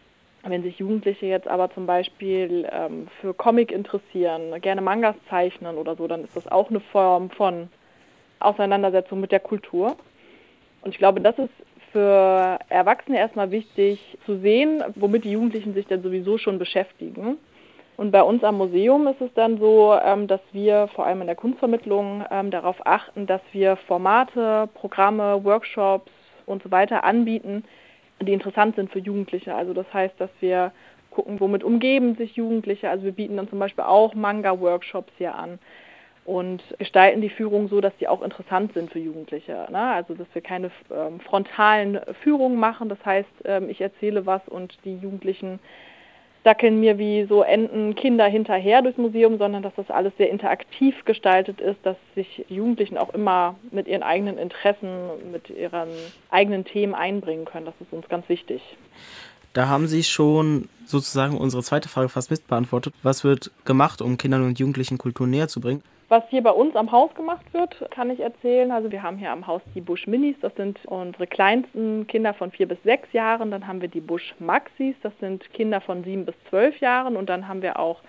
Wenn 0.45 0.63
sich 0.63 0.79
Jugendliche 0.79 1.27
jetzt 1.27 1.47
aber 1.47 1.71
zum 1.75 1.85
Beispiel 1.85 2.67
ähm, 2.73 3.09
für 3.21 3.35
Comic 3.35 3.71
interessieren, 3.71 4.59
gerne 4.63 4.81
Mangas 4.81 5.17
zeichnen 5.29 5.77
oder 5.77 5.95
so, 5.95 6.09
dann 6.09 6.25
ist 6.25 6.35
das 6.35 6.51
auch 6.51 6.71
eine 6.71 6.81
Form 6.81 7.29
von 7.29 7.69
Auseinandersetzung 8.41 9.21
mit 9.21 9.31
der 9.31 9.41
Kultur. 9.41 9.99
Und 10.81 10.93
ich 10.93 10.99
glaube, 10.99 11.21
das 11.21 11.39
ist 11.39 11.51
für 11.93 12.59
Erwachsene 12.69 13.19
erstmal 13.19 13.51
wichtig 13.51 14.19
zu 14.27 14.39
sehen, 14.39 14.83
womit 14.95 15.25
die 15.25 15.33
Jugendlichen 15.33 15.75
sich 15.75 15.87
denn 15.87 16.03
sowieso 16.03 16.39
schon 16.39 16.59
beschäftigen. 16.59 17.39
Und 17.97 18.13
bei 18.13 18.23
uns 18.23 18.45
am 18.45 18.59
Museum 18.59 19.09
ist 19.09 19.21
es 19.21 19.35
dann 19.35 19.59
so, 19.59 19.93
ähm, 20.01 20.29
dass 20.29 20.41
wir 20.53 20.89
vor 20.95 21.07
allem 21.07 21.21
in 21.21 21.27
der 21.27 21.35
Kunstvermittlung 21.37 22.25
ähm, 22.31 22.51
darauf 22.53 22.77
achten, 22.87 23.27
dass 23.27 23.41
wir 23.53 23.77
Formate, 23.77 24.69
Programme, 24.75 25.43
Workshops 25.45 26.13
und 26.47 26.63
so 26.63 26.71
weiter 26.71 27.03
anbieten, 27.03 27.65
die 28.21 28.33
interessant 28.33 28.77
sind 28.77 28.93
für 28.93 29.01
Jugendliche. 29.01 29.55
Also 29.55 29.75
das 29.75 29.93
heißt, 29.93 30.15
dass 30.19 30.31
wir 30.39 30.73
gucken, 31.11 31.41
womit 31.41 31.65
umgeben 31.65 32.15
sich 32.15 32.37
Jugendliche. 32.37 32.89
Also 32.89 33.05
wir 33.05 33.13
bieten 33.13 33.37
dann 33.37 33.49
zum 33.49 33.59
Beispiel 33.59 33.85
auch 33.85 34.15
Manga-Workshops 34.15 35.13
hier 35.19 35.35
an 35.35 35.59
und 36.29 36.63
gestalten 36.79 37.23
die 37.23 37.31
Führung 37.31 37.69
so, 37.69 37.81
dass 37.81 37.97
die 37.97 38.07
auch 38.07 38.21
interessant 38.21 38.75
sind 38.75 38.93
für 38.93 38.99
Jugendliche. 38.99 39.67
Ne? 39.71 39.79
Also 39.79 40.13
dass 40.13 40.27
wir 40.35 40.43
keine 40.43 40.71
ähm, 40.95 41.21
frontalen 41.21 42.01
Führungen 42.23 42.61
machen. 42.61 42.91
Das 42.91 42.99
heißt, 43.03 43.31
ähm, 43.47 43.71
ich 43.71 43.81
erzähle 43.81 44.27
was 44.27 44.47
und 44.47 44.77
die 44.85 44.97
Jugendlichen 44.97 45.59
dackeln 46.45 46.81
mir 46.81 46.99
wie 46.99 47.25
so 47.25 47.43
Enten 47.43 47.95
Kinder 47.95 48.27
hinterher 48.27 48.83
durchs 48.83 48.99
Museum, 48.99 49.39
sondern 49.39 49.63
dass 49.63 49.75
das 49.77 49.91
alles 49.91 50.13
sehr 50.19 50.29
interaktiv 50.29 51.03
gestaltet 51.07 51.63
ist, 51.63 51.79
dass 51.83 51.97
sich 52.15 52.45
Jugendlichen 52.51 52.99
auch 52.99 53.15
immer 53.15 53.55
mit 53.71 53.89
ihren 53.89 54.03
eigenen 54.03 54.37
Interessen, 54.37 54.91
mit 55.33 55.49
ihren 55.49 55.89
eigenen 56.31 56.67
Themen 56.67 56.95
einbringen 56.95 57.47
können. 57.47 57.65
Das 57.65 57.75
ist 57.81 57.93
uns 57.93 58.07
ganz 58.09 58.29
wichtig. 58.29 58.61
Da 59.55 59.69
haben 59.69 59.89
Sie 59.89 60.05
schon 60.05 60.69
sozusagen 60.85 61.39
unsere 61.39 61.63
zweite 61.63 61.89
Frage 61.89 62.11
fast 62.11 62.31
mitbeantwortet. 62.31 62.93
Was 63.03 63.25
wird 63.25 63.51
gemacht, 63.65 64.03
um 64.03 64.19
Kindern 64.19 64.45
und 64.45 64.59
Jugendlichen 64.59 64.99
Kultur 64.99 65.27
näher 65.27 65.49
zu 65.49 65.63
bringen? 65.63 65.83
Was 66.11 66.25
hier 66.31 66.43
bei 66.43 66.53
uns 66.53 66.75
am 66.75 66.91
Haus 66.91 67.15
gemacht 67.15 67.45
wird, 67.53 67.85
kann 67.91 68.09
ich 68.09 68.21
erzählen. 68.21 68.71
Also 68.71 68.91
wir 68.91 69.03
haben 69.03 69.19
hier 69.19 69.31
am 69.31 69.47
Haus 69.47 69.61
die 69.75 69.83
Busch 69.83 70.07
Minis, 70.07 70.37
das 70.41 70.55
sind 70.55 70.79
unsere 70.87 71.27
kleinsten 71.27 72.07
Kinder 72.07 72.33
von 72.33 72.51
vier 72.51 72.67
bis 72.67 72.83
sechs 72.83 73.13
Jahren. 73.13 73.51
Dann 73.51 73.67
haben 73.67 73.83
wir 73.83 73.89
die 73.89 74.01
Busch 74.01 74.35
Maxis, 74.39 74.97
das 75.03 75.13
sind 75.21 75.53
Kinder 75.53 75.83
von 75.83 76.05
sieben 76.05 76.25
bis 76.25 76.35
zwölf 76.49 76.81
Jahren. 76.81 77.15
Und 77.15 77.29
dann 77.29 77.47
haben 77.47 77.61
wir 77.61 77.79
auch 77.79 78.01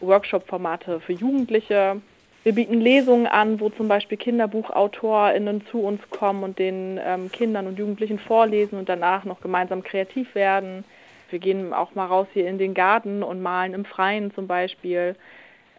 Workshop-Formate 0.00 1.00
für 1.00 1.14
Jugendliche. 1.14 2.02
Wir 2.44 2.54
bieten 2.54 2.80
Lesungen 2.80 3.26
an, 3.26 3.60
wo 3.60 3.70
zum 3.70 3.88
Beispiel 3.88 4.18
KinderbuchautorInnen 4.18 5.66
zu 5.70 5.80
uns 5.80 6.02
kommen 6.10 6.42
und 6.44 6.58
den 6.58 7.00
ähm, 7.02 7.32
Kindern 7.32 7.66
und 7.66 7.78
Jugendlichen 7.78 8.18
vorlesen 8.18 8.78
und 8.78 8.90
danach 8.90 9.24
noch 9.24 9.40
gemeinsam 9.40 9.82
kreativ 9.82 10.34
werden. 10.34 10.84
Wir 11.30 11.38
gehen 11.38 11.72
auch 11.72 11.94
mal 11.94 12.06
raus 12.06 12.26
hier 12.34 12.46
in 12.46 12.58
den 12.58 12.74
Garten 12.74 13.22
und 13.22 13.40
malen 13.40 13.72
im 13.72 13.86
Freien 13.86 14.34
zum 14.34 14.46
Beispiel. 14.46 15.16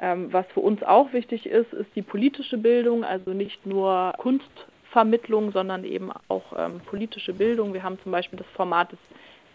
Ähm, 0.01 0.31
was 0.31 0.45
für 0.53 0.62
uns 0.62 0.81
auch 0.83 1.12
wichtig 1.12 1.45
ist, 1.45 1.73
ist 1.73 1.93
die 1.95 2.01
politische 2.01 2.57
Bildung, 2.57 3.03
also 3.03 3.31
nicht 3.31 3.65
nur 3.65 4.13
Kunstvermittlung, 4.17 5.51
sondern 5.51 5.83
eben 5.83 6.12
auch 6.29 6.53
ähm, 6.57 6.79
politische 6.85 7.33
Bildung. 7.33 7.73
Wir 7.73 7.83
haben 7.83 7.99
zum 8.03 8.12
Beispiel 8.12 8.39
das 8.39 8.47
Format 8.55 8.93
des 8.93 8.99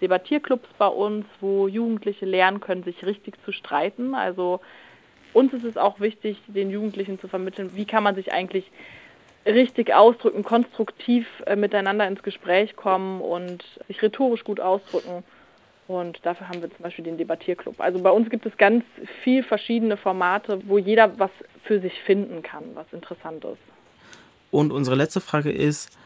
Debattierclubs 0.02 0.68
bei 0.76 0.86
uns, 0.86 1.24
wo 1.40 1.66
Jugendliche 1.66 2.26
lernen 2.26 2.60
können, 2.60 2.82
sich 2.82 3.04
richtig 3.06 3.42
zu 3.44 3.52
streiten. 3.52 4.14
Also 4.14 4.60
uns 5.32 5.52
ist 5.54 5.64
es 5.64 5.78
auch 5.78 6.00
wichtig, 6.00 6.36
den 6.46 6.70
Jugendlichen 6.70 7.18
zu 7.18 7.28
vermitteln, 7.28 7.70
wie 7.74 7.86
kann 7.86 8.02
man 8.02 8.14
sich 8.14 8.32
eigentlich 8.32 8.70
richtig 9.46 9.94
ausdrücken, 9.94 10.42
konstruktiv 10.42 11.26
äh, 11.46 11.56
miteinander 11.56 12.06
ins 12.06 12.22
Gespräch 12.22 12.76
kommen 12.76 13.20
und 13.20 13.64
sich 13.88 14.02
rhetorisch 14.02 14.44
gut 14.44 14.60
ausdrücken. 14.60 15.24
Und 15.86 16.18
dafür 16.24 16.48
haben 16.48 16.62
wir 16.62 16.70
zum 16.70 16.82
Beispiel 16.82 17.04
den 17.04 17.18
Debattierclub. 17.18 17.78
Also 17.78 17.98
bei 17.98 18.10
uns 18.10 18.30
gibt 18.30 18.46
es 18.46 18.56
ganz 18.56 18.84
viel 19.22 19.42
verschiedene 19.42 19.96
Formate, 19.96 20.60
wo 20.66 20.78
jeder 20.78 21.18
was 21.18 21.30
für 21.64 21.80
sich 21.80 21.92
finden 22.02 22.42
kann, 22.42 22.64
was 22.74 22.86
interessant 22.92 23.44
ist. 23.44 23.58
Und 24.50 24.72
unsere 24.72 24.96
letzte 24.96 25.20
Frage 25.20 25.50
ist, 25.50 25.96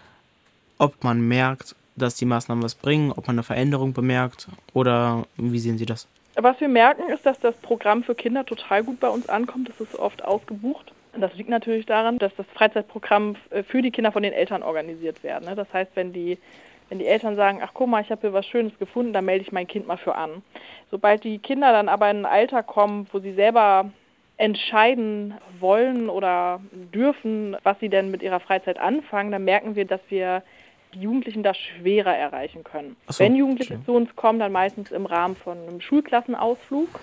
ob 0.79 1.05
man 1.05 1.21
merkt, 1.21 1.77
dass 1.97 2.15
die 2.15 2.25
Maßnahmen 2.25 2.63
was 2.63 2.75
bringen, 2.75 3.13
ob 3.13 3.27
man 3.27 3.37
eine 3.37 3.43
Veränderung 3.43 3.93
bemerkt 3.93 4.49
oder 4.73 5.27
wie 5.37 5.59
sehen 5.59 5.79
Sie 5.79 5.87
das? 5.87 6.09
Was 6.35 6.61
wir 6.61 6.69
merken, 6.69 7.11
ist, 7.11 7.27
dass 7.27 7.39
das 7.41 7.57
Programm 7.57 8.05
für 8.05 8.15
Kinder 8.15 8.47
total 8.47 8.85
gut 8.85 9.01
bei 9.01 9.09
uns 9.09 9.29
ankommt. 9.29 9.69
Es 9.69 9.81
ist 9.81 9.97
oft 9.97 10.25
ausgebucht. 10.25 10.93
Das 11.19 11.35
liegt 11.35 11.49
natürlich 11.49 11.85
daran, 11.87 12.19
dass 12.19 12.33
das 12.37 12.47
Freizeitprogramm 12.55 13.35
für 13.67 13.83
die 13.83 13.91
Kinder 13.91 14.13
von 14.13 14.23
den 14.23 14.33
Eltern 14.33 14.63
organisiert 14.63 15.25
wird. 15.25 15.45
Ne? 15.45 15.57
Das 15.57 15.67
heißt, 15.73 15.91
wenn 15.97 16.13
die 16.13 16.39
wenn 16.89 16.99
die 16.99 17.07
Eltern 17.07 17.37
sagen, 17.37 17.61
ach 17.63 17.73
guck 17.75 17.89
mal, 17.89 18.03
ich 18.03 18.11
habe 18.11 18.23
hier 18.23 18.33
was 18.33 18.47
Schönes 18.47 18.79
gefunden, 18.79 19.13
dann 19.13 19.25
melde 19.25 19.45
ich 19.45 19.53
mein 19.53 19.67
Kind 19.67 19.87
mal 19.87 19.97
für 19.99 20.15
an. 20.15 20.43
Sobald 20.91 21.25
die 21.25 21.39
Kinder 21.39 21.73
dann 21.73 21.89
aber 21.89 22.11
in 22.11 22.19
ein 22.19 22.27
Alter 22.27 22.63
kommen, 22.63 23.07
wo 23.13 23.19
sie 23.19 23.33
selber 23.33 23.91
entscheiden 24.39 25.35
wollen 25.59 26.09
oder 26.09 26.61
dürfen, 26.73 27.57
was 27.65 27.79
sie 27.81 27.89
denn 27.89 28.11
mit 28.11 28.23
ihrer 28.23 28.41
Freizeit 28.41 28.79
anfangen, 28.79 29.33
dann 29.33 29.45
merken 29.45 29.75
wir, 29.75 29.85
dass 29.85 30.01
wir 30.09 30.43
die 30.95 31.01
Jugendlichen 31.01 31.43
da 31.43 31.53
schwerer 31.55 32.17
erreichen 32.17 32.65
können. 32.65 32.97
So, 33.09 33.23
Wenn 33.23 33.35
Jugendliche 33.35 33.75
schön. 33.75 33.85
zu 33.85 33.93
uns 33.93 34.15
kommen, 34.17 34.39
dann 34.39 34.53
meistens 34.53 34.91
im 34.91 35.07
Rahmen 35.07 35.37
von 35.37 35.59
einem 35.59 35.81
Schulklassenausflug. 35.81 37.01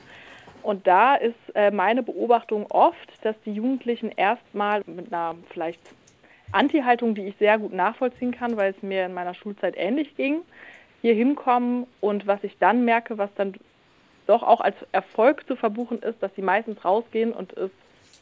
Und 0.64 0.88
da 0.88 1.16
ist 1.16 1.36
äh, 1.54 1.70
meine 1.70 2.02
Beobachtung 2.02 2.66
oft, 2.72 3.14
dass 3.22 3.36
die 3.46 3.54
Jugendlichen 3.54 4.10
erstmal 4.10 4.82
mit 4.88 5.14
einer 5.14 5.36
vielleicht 5.50 5.82
Anti-Haltung, 6.56 7.16
die 7.16 7.28
ich 7.28 7.36
sehr 7.38 7.58
gut 7.58 7.74
nachvollziehen 7.74 8.32
kann, 8.32 8.58
weil 8.58 8.72
es 8.72 8.82
mir 8.82 9.06
in 9.06 9.14
meiner 9.14 9.34
Schulzeit 9.34 9.76
ähnlich 9.78 10.16
ging, 10.16 10.42
hier 11.02 11.14
hinkommen 11.14 11.86
und 12.02 12.26
was 12.28 12.44
ich 12.44 12.58
dann 12.60 12.86
merke, 12.86 13.18
was 13.18 13.30
dann 13.36 13.54
doch 14.28 14.42
auch 14.42 14.62
als 14.62 14.76
Erfolg 14.92 15.46
zu 15.48 15.56
verbuchen 15.56 16.00
ist, 16.02 16.22
dass 16.22 16.34
sie 16.36 16.42
meistens 16.42 16.84
rausgehen 16.84 17.32
und 17.32 17.56
es 17.58 17.70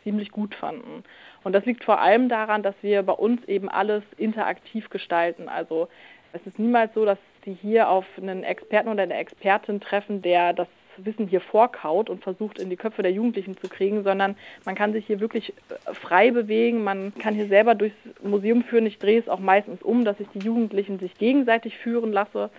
ziemlich 0.04 0.32
gut 0.32 0.54
fanden. 0.56 1.04
Und 1.44 1.54
das 1.54 1.66
liegt 1.66 1.84
vor 1.84 2.02
allem 2.02 2.28
daran, 2.28 2.64
dass 2.64 2.76
wir 2.82 3.04
bei 3.04 3.14
uns 3.14 3.44
eben 3.46 3.70
alles 3.70 4.04
interaktiv 4.18 4.90
gestalten. 4.90 5.48
Also 5.48 5.88
es 6.34 6.46
ist 6.46 6.60
niemals 6.60 6.94
so, 6.94 7.06
dass 7.06 7.20
sie 7.46 7.54
hier 7.54 7.90
auf 7.90 8.06
einen 8.18 8.44
Experten 8.44 8.90
oder 8.90 9.04
eine 9.04 9.16
Expertin 9.16 9.80
treffen, 9.80 10.22
der 10.22 10.54
das 10.54 10.68
Wissen 10.98 11.28
hier 11.28 11.42
vorkaut 11.42 12.10
und 12.10 12.24
versucht 12.24 12.60
in 12.60 12.70
die 12.70 12.76
Köpfe 12.76 13.02
der 13.02 13.12
Jugendlichen 13.12 13.58
zu 13.58 13.68
kriegen, 13.68 14.04
sondern 14.04 14.36
man 14.66 14.76
kann 14.76 14.94
sich 14.94 15.06
hier 15.06 15.20
wirklich 15.20 15.54
äh, 15.70 15.94
frei 15.94 16.32
bewegen. 16.32 16.84
Man 16.84 17.14
kann 17.20 17.36
hier 17.36 17.48
selber 17.48 17.76
durchs 17.76 17.96
Museum 18.22 18.64
führen. 18.64 18.86
Ich 18.86 19.00
drehe 19.00 19.20
es 19.20 19.30
auch 19.30 19.40
meistens 19.40 19.82
um, 19.82 20.06
dass 20.06 20.20
ich 20.20 20.28
die 20.34 20.40
Jugendlichen 20.40 21.00
sich 21.00 21.16
gegenseitig 21.16 21.78
führen 21.78 22.12
lasse 22.12 22.50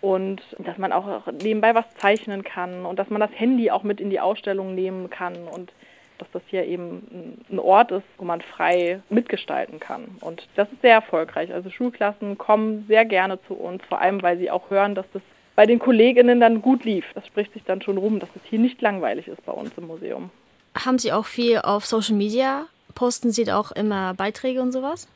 und 0.00 0.42
dass 0.58 0.78
man 0.78 0.92
auch 0.92 1.26
nebenbei 1.42 1.74
was 1.74 1.88
zeichnen 1.96 2.42
kann 2.42 2.84
und 2.84 2.98
dass 2.98 3.08
man 3.08 3.20
das 3.20 3.30
Handy 3.34 3.70
auch 3.70 3.84
mit 3.84 4.00
in 4.00 4.10
die 4.10 4.20
Ausstellung 4.20 4.74
nehmen 4.74 5.10
kann 5.10 5.48
und 5.48 5.72
dass 6.18 6.30
das 6.32 6.42
hier 6.46 6.64
eben 6.64 7.38
ein 7.50 7.58
Ort 7.58 7.90
ist, 7.90 8.04
wo 8.18 8.24
man 8.24 8.40
frei 8.40 9.00
mitgestalten 9.08 9.80
kann. 9.80 10.16
Und 10.20 10.46
das 10.54 10.70
ist 10.70 10.82
sehr 10.82 10.94
erfolgreich. 10.94 11.52
Also 11.52 11.70
Schulklassen 11.70 12.38
kommen 12.38 12.84
sehr 12.86 13.04
gerne 13.04 13.40
zu 13.48 13.54
uns, 13.54 13.82
vor 13.88 14.00
allem 14.00 14.22
weil 14.22 14.38
sie 14.38 14.50
auch 14.50 14.70
hören, 14.70 14.94
dass 14.94 15.06
das 15.12 15.22
bei 15.54 15.66
den 15.66 15.78
Kolleginnen 15.78 16.40
dann 16.40 16.62
gut 16.62 16.84
lief. 16.84 17.04
Das 17.14 17.26
spricht 17.26 17.52
sich 17.52 17.64
dann 17.64 17.82
schon 17.82 17.98
rum, 17.98 18.18
dass 18.18 18.30
es 18.34 18.42
hier 18.48 18.58
nicht 18.58 18.80
langweilig 18.80 19.28
ist 19.28 19.44
bei 19.44 19.52
uns 19.52 19.70
im 19.76 19.86
Museum. 19.86 20.30
Haben 20.74 20.98
Sie 20.98 21.12
auch 21.12 21.26
viel 21.26 21.58
auf 21.58 21.84
Social 21.84 22.16
Media? 22.16 22.66
Posten 22.94 23.30
Sie 23.30 23.44
da 23.44 23.58
auch 23.58 23.72
immer 23.72 24.14
Beiträge 24.14 24.62
und 24.62 24.72
sowas? 24.72 25.08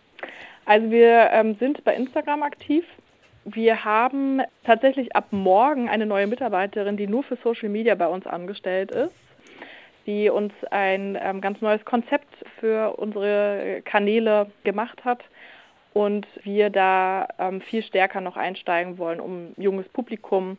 Also 0.66 0.90
wir 0.90 1.30
ähm, 1.32 1.56
sind 1.58 1.82
bei 1.84 1.94
Instagram 1.94 2.42
aktiv. 2.42 2.84
Wir 3.44 3.84
haben 3.84 4.42
tatsächlich 4.64 5.14
ab 5.14 5.28
morgen 5.30 5.88
eine 5.88 6.04
neue 6.04 6.26
Mitarbeiterin, 6.26 6.96
die 6.96 7.06
nur 7.06 7.22
für 7.22 7.36
Social 7.36 7.68
Media 7.68 7.94
bei 7.94 8.08
uns 8.08 8.26
angestellt 8.26 8.90
ist, 8.90 9.14
die 10.04 10.28
uns 10.28 10.52
ein 10.70 11.16
ähm, 11.20 11.40
ganz 11.40 11.60
neues 11.60 11.84
Konzept 11.84 12.28
für 12.58 12.98
unsere 12.98 13.82
Kanäle 13.84 14.50
gemacht 14.64 15.04
hat 15.04 15.22
und 15.96 16.26
wir 16.42 16.68
da 16.68 17.26
ähm, 17.38 17.62
viel 17.62 17.82
stärker 17.82 18.20
noch 18.20 18.36
einsteigen 18.36 18.98
wollen, 18.98 19.18
um 19.18 19.54
junges 19.56 19.88
Publikum 19.88 20.58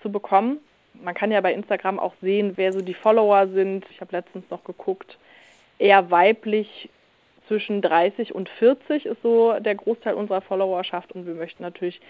zu 0.00 0.12
bekommen. 0.12 0.58
Man 0.94 1.12
kann 1.12 1.32
ja 1.32 1.40
bei 1.40 1.52
Instagram 1.52 1.98
auch 1.98 2.14
sehen, 2.22 2.52
wer 2.54 2.72
so 2.72 2.80
die 2.80 2.94
Follower 2.94 3.48
sind. 3.48 3.84
Ich 3.90 4.00
habe 4.00 4.12
letztens 4.12 4.48
noch 4.48 4.62
geguckt, 4.62 5.18
eher 5.80 6.12
weiblich 6.12 6.88
zwischen 7.48 7.82
30 7.82 8.32
und 8.32 8.48
40 8.48 9.06
ist 9.06 9.20
so 9.22 9.58
der 9.58 9.74
Großteil 9.74 10.14
unserer 10.14 10.40
Followerschaft 10.40 11.10
und 11.10 11.26
wir 11.26 11.34
möchten 11.34 11.64
natürlich 11.64 12.00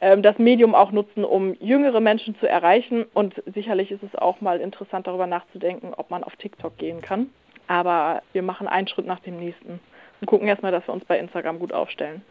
ähm, 0.00 0.24
das 0.24 0.40
Medium 0.40 0.74
auch 0.74 0.90
nutzen, 0.90 1.24
um 1.24 1.54
jüngere 1.60 2.00
Menschen 2.00 2.36
zu 2.40 2.48
erreichen 2.48 3.04
und 3.14 3.40
sicherlich 3.54 3.92
ist 3.92 4.02
es 4.02 4.16
auch 4.16 4.40
mal 4.40 4.60
interessant 4.60 5.06
darüber 5.06 5.28
nachzudenken, 5.28 5.94
ob 5.96 6.10
man 6.10 6.24
auf 6.24 6.34
TikTok 6.34 6.76
gehen 6.78 7.00
kann. 7.00 7.30
Aber 7.68 8.22
wir 8.32 8.42
machen 8.42 8.66
einen 8.66 8.88
Schritt 8.88 9.06
nach 9.06 9.20
dem 9.20 9.38
nächsten 9.38 9.78
und 10.22 10.26
gucken 10.26 10.46
erstmal, 10.46 10.70
dass 10.70 10.86
wir 10.86 10.94
uns 10.94 11.04
bei 11.04 11.18
Instagram 11.18 11.58
gut 11.58 11.72
aufstellen. 11.72 12.22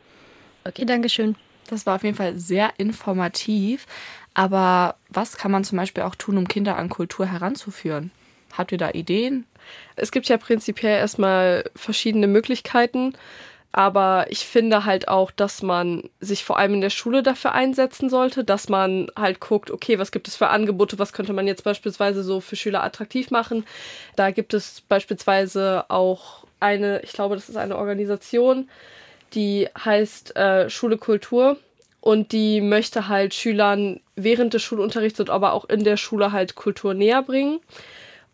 Okay, 0.63 0.85
danke 0.85 1.09
schön. 1.09 1.35
Das 1.69 1.85
war 1.85 1.95
auf 1.95 2.03
jeden 2.03 2.15
Fall 2.15 2.37
sehr 2.37 2.71
informativ. 2.77 3.85
Aber 4.33 4.95
was 5.09 5.37
kann 5.37 5.51
man 5.51 5.65
zum 5.65 5.77
Beispiel 5.77 6.03
auch 6.03 6.15
tun, 6.15 6.37
um 6.37 6.47
Kinder 6.47 6.77
an 6.77 6.87
Kultur 6.87 7.25
heranzuführen? 7.25 8.11
Habt 8.57 8.71
ihr 8.71 8.77
da 8.77 8.91
Ideen? 8.91 9.45
Es 9.97 10.11
gibt 10.11 10.29
ja 10.29 10.37
prinzipiell 10.37 10.99
erstmal 10.99 11.69
verschiedene 11.75 12.27
Möglichkeiten. 12.27 13.13
Aber 13.73 14.25
ich 14.29 14.45
finde 14.45 14.85
halt 14.85 15.07
auch, 15.07 15.31
dass 15.31 15.61
man 15.61 16.09
sich 16.19 16.43
vor 16.43 16.57
allem 16.57 16.75
in 16.75 16.81
der 16.81 16.89
Schule 16.89 17.23
dafür 17.23 17.53
einsetzen 17.53 18.09
sollte, 18.09 18.43
dass 18.43 18.67
man 18.67 19.07
halt 19.17 19.39
guckt, 19.39 19.71
okay, 19.71 19.97
was 19.97 20.11
gibt 20.11 20.27
es 20.27 20.35
für 20.35 20.49
Angebote, 20.49 20.99
was 20.99 21.13
könnte 21.13 21.31
man 21.31 21.47
jetzt 21.47 21.63
beispielsweise 21.63 22.23
so 22.23 22.41
für 22.41 22.57
Schüler 22.57 22.83
attraktiv 22.83 23.31
machen. 23.31 23.65
Da 24.17 24.31
gibt 24.31 24.53
es 24.53 24.81
beispielsweise 24.81 25.85
auch 25.89 26.40
eine, 26.61 27.01
ich 27.03 27.13
glaube, 27.13 27.35
das 27.35 27.49
ist 27.49 27.57
eine 27.57 27.77
Organisation, 27.77 28.69
die 29.33 29.67
heißt 29.77 30.35
äh, 30.35 30.69
Schule 30.69 30.97
Kultur. 30.97 31.57
und 32.01 32.31
die 32.31 32.61
möchte 32.61 33.07
halt 33.07 33.33
Schülern 33.33 34.01
während 34.15 34.53
des 34.53 34.63
Schulunterrichts 34.63 35.19
und 35.19 35.29
aber 35.29 35.53
auch 35.53 35.65
in 35.69 35.83
der 35.83 35.97
Schule 35.97 36.31
halt 36.31 36.55
Kultur 36.55 36.93
näher 36.93 37.21
bringen. 37.21 37.59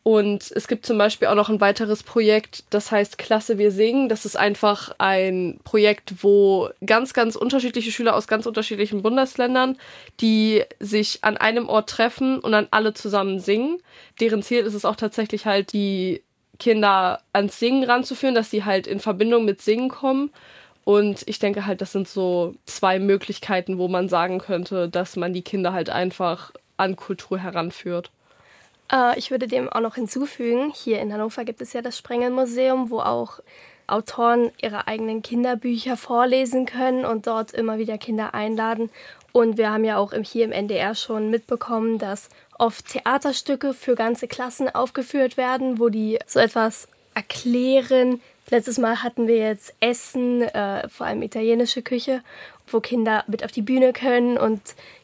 Und 0.04 0.54
es 0.56 0.70
gibt 0.70 0.86
zum 0.86 0.98
Beispiel 0.98 1.28
auch 1.28 1.36
noch 1.36 1.50
ein 1.50 1.60
weiteres 1.60 2.02
Projekt, 2.02 2.64
das 2.70 2.92
heißt 2.92 3.18
Klasse 3.18 3.58
Wir 3.58 3.72
Singen. 3.74 4.08
Das 4.08 4.24
ist 4.24 4.38
einfach 4.38 4.96
ein 5.00 5.60
Projekt, 5.66 6.24
wo 6.24 6.70
ganz, 6.86 7.14
ganz 7.14 7.36
unterschiedliche 7.36 7.92
Schüler 7.92 8.16
aus 8.16 8.26
ganz 8.30 8.46
unterschiedlichen 8.46 9.02
Bundesländern, 9.02 9.78
die 10.22 10.64
sich 10.80 11.26
an 11.26 11.36
einem 11.36 11.68
Ort 11.68 11.90
treffen 11.90 12.40
und 12.40 12.54
dann 12.54 12.70
alle 12.72 12.94
zusammen 12.94 13.42
singen. 13.42 13.82
Deren 14.22 14.44
Ziel 14.44 14.60
ist 14.60 14.76
es 14.76 14.86
auch 14.86 14.96
tatsächlich 14.96 15.46
halt, 15.46 15.74
die 15.74 16.24
Kinder 16.60 17.22
ans 17.34 17.60
Singen 17.60 17.84
ranzuführen, 17.84 18.36
dass 18.36 18.50
sie 18.50 18.66
halt 18.66 18.88
in 18.88 19.00
Verbindung 19.00 19.46
mit 19.46 19.62
Singen 19.62 19.90
kommen. 19.90 20.32
Und 20.84 21.24
ich 21.28 21.40
denke 21.40 21.66
halt, 21.66 21.82
das 21.82 21.92
sind 21.92 22.08
so 22.08 22.56
zwei 22.66 22.98
Möglichkeiten, 23.00 23.78
wo 23.78 23.88
man 23.88 24.08
sagen 24.08 24.40
könnte, 24.40 24.88
dass 24.88 25.16
man 25.16 25.34
die 25.34 25.42
Kinder 25.42 25.74
halt 25.74 25.90
einfach 25.90 26.52
an 26.78 26.96
Kultur 26.96 27.40
heranführt. 27.40 28.10
Äh, 28.92 29.18
ich 29.20 29.32
würde 29.32 29.48
dem 29.48 29.70
auch 29.70 29.82
noch 29.82 29.96
hinzufügen, 29.96 30.72
hier 30.74 31.02
in 31.02 31.12
Hannover 31.12 31.44
gibt 31.44 31.62
es 31.62 31.74
ja 31.74 31.82
das 31.82 31.98
Sprengelmuseum, 31.98 32.90
wo 32.90 33.00
auch 33.00 33.40
Autoren 33.88 34.52
ihre 34.62 34.88
eigenen 34.88 35.22
Kinderbücher 35.22 35.98
vorlesen 35.98 36.66
können 36.66 37.06
und 37.06 37.28
dort 37.28 37.54
immer 37.54 37.78
wieder 37.78 37.98
Kinder 37.98 38.34
einladen. 38.34 38.90
Und 39.32 39.58
wir 39.58 39.72
haben 39.72 39.86
ja 39.86 39.98
auch 39.98 40.14
hier 40.14 40.46
im 40.46 40.52
NDR 40.52 40.96
schon 40.96 41.30
mitbekommen, 41.30 41.98
dass 41.98 42.30
oft 42.60 42.88
Theaterstücke 42.88 43.74
für 43.74 43.96
ganze 43.96 44.28
Klassen 44.28 44.74
aufgeführt 44.74 45.38
werden, 45.38 45.80
wo 45.80 45.90
die 45.90 46.20
so 46.26 46.40
etwas 46.40 46.88
erklären. 47.14 48.22
Letztes 48.50 48.78
Mal 48.78 49.04
hatten 49.04 49.28
wir 49.28 49.38
jetzt 49.38 49.74
Essen, 49.80 50.42
äh, 50.42 50.88
vor 50.90 51.06
allem 51.06 51.22
italienische 51.22 51.82
Küche, 51.82 52.22
wo 52.68 52.80
Kinder 52.80 53.24
mit 53.28 53.44
auf 53.44 53.52
die 53.52 53.62
Bühne 53.62 53.94
können 53.94 54.38
und 54.38 54.62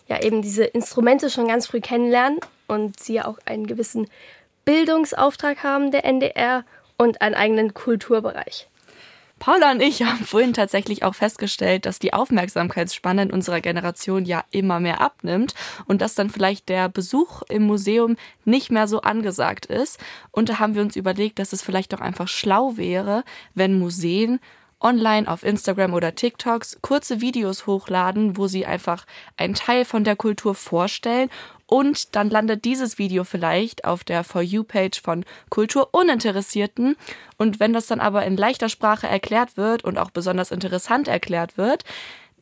ja 0.07 0.21
eben 0.21 0.41
diese 0.41 0.63
Instrumente 0.63 1.29
schon 1.29 1.47
ganz 1.47 1.67
früh 1.67 1.81
kennenlernen 1.81 2.39
und 2.67 2.99
sie 2.99 3.21
auch 3.21 3.37
einen 3.45 3.67
gewissen 3.67 4.09
Bildungsauftrag 4.65 5.63
haben, 5.63 5.91
der 5.91 6.05
NDR, 6.05 6.63
und 6.97 7.21
einen 7.21 7.35
eigenen 7.35 7.73
Kulturbereich. 7.73 8.67
Paula 9.43 9.71
und 9.71 9.81
ich 9.81 10.01
haben 10.03 10.23
vorhin 10.23 10.53
tatsächlich 10.53 11.03
auch 11.03 11.15
festgestellt, 11.15 11.85
dass 11.85 11.99
die 11.99 12.13
Aufmerksamkeitsspanne 12.13 13.23
in 13.23 13.33
unserer 13.33 13.59
Generation 13.59 14.23
ja 14.23 14.45
immer 14.51 14.79
mehr 14.79 15.01
abnimmt 15.01 15.53
und 15.85 16.01
dass 16.01 16.15
dann 16.15 16.29
vielleicht 16.29 16.69
der 16.69 16.87
Besuch 16.87 17.41
im 17.49 17.63
Museum 17.63 18.15
nicht 18.45 18.71
mehr 18.71 18.87
so 18.87 19.01
angesagt 19.01 19.65
ist. 19.65 19.99
Und 20.31 20.47
da 20.47 20.59
haben 20.59 20.75
wir 20.75 20.81
uns 20.81 20.95
überlegt, 20.95 21.39
dass 21.39 21.51
es 21.51 21.61
vielleicht 21.61 21.91
doch 21.91 21.99
einfach 21.99 22.29
schlau 22.29 22.77
wäre, 22.77 23.25
wenn 23.53 23.77
Museen 23.77 24.39
online 24.79 25.29
auf 25.29 25.43
Instagram 25.43 25.93
oder 25.93 26.15
TikToks 26.15 26.77
kurze 26.81 27.19
Videos 27.19 27.67
hochladen, 27.67 28.37
wo 28.37 28.47
sie 28.47 28.65
einfach 28.65 29.05
einen 29.35 29.55
Teil 29.55 29.83
von 29.83 30.05
der 30.05 30.15
Kultur 30.15 30.55
vorstellen 30.55 31.29
und 31.73 32.15
dann 32.15 32.29
landet 32.29 32.65
dieses 32.65 32.99
Video 32.99 33.23
vielleicht 33.23 33.83
auf 33.83 34.03
der 34.03 34.23
For 34.23 34.43
You-Page 34.43 35.01
von 35.01 35.25
Kulturuninteressierten. 35.49 36.95
Und 37.39 37.59
wenn 37.59 37.73
das 37.73 37.87
dann 37.87 37.99
aber 37.99 38.27
in 38.27 38.37
leichter 38.37 38.69
Sprache 38.69 39.07
erklärt 39.07 39.57
wird 39.57 39.83
und 39.83 39.97
auch 39.97 40.11
besonders 40.11 40.51
interessant 40.51 41.07
erklärt 41.07 41.57
wird, 41.57 41.83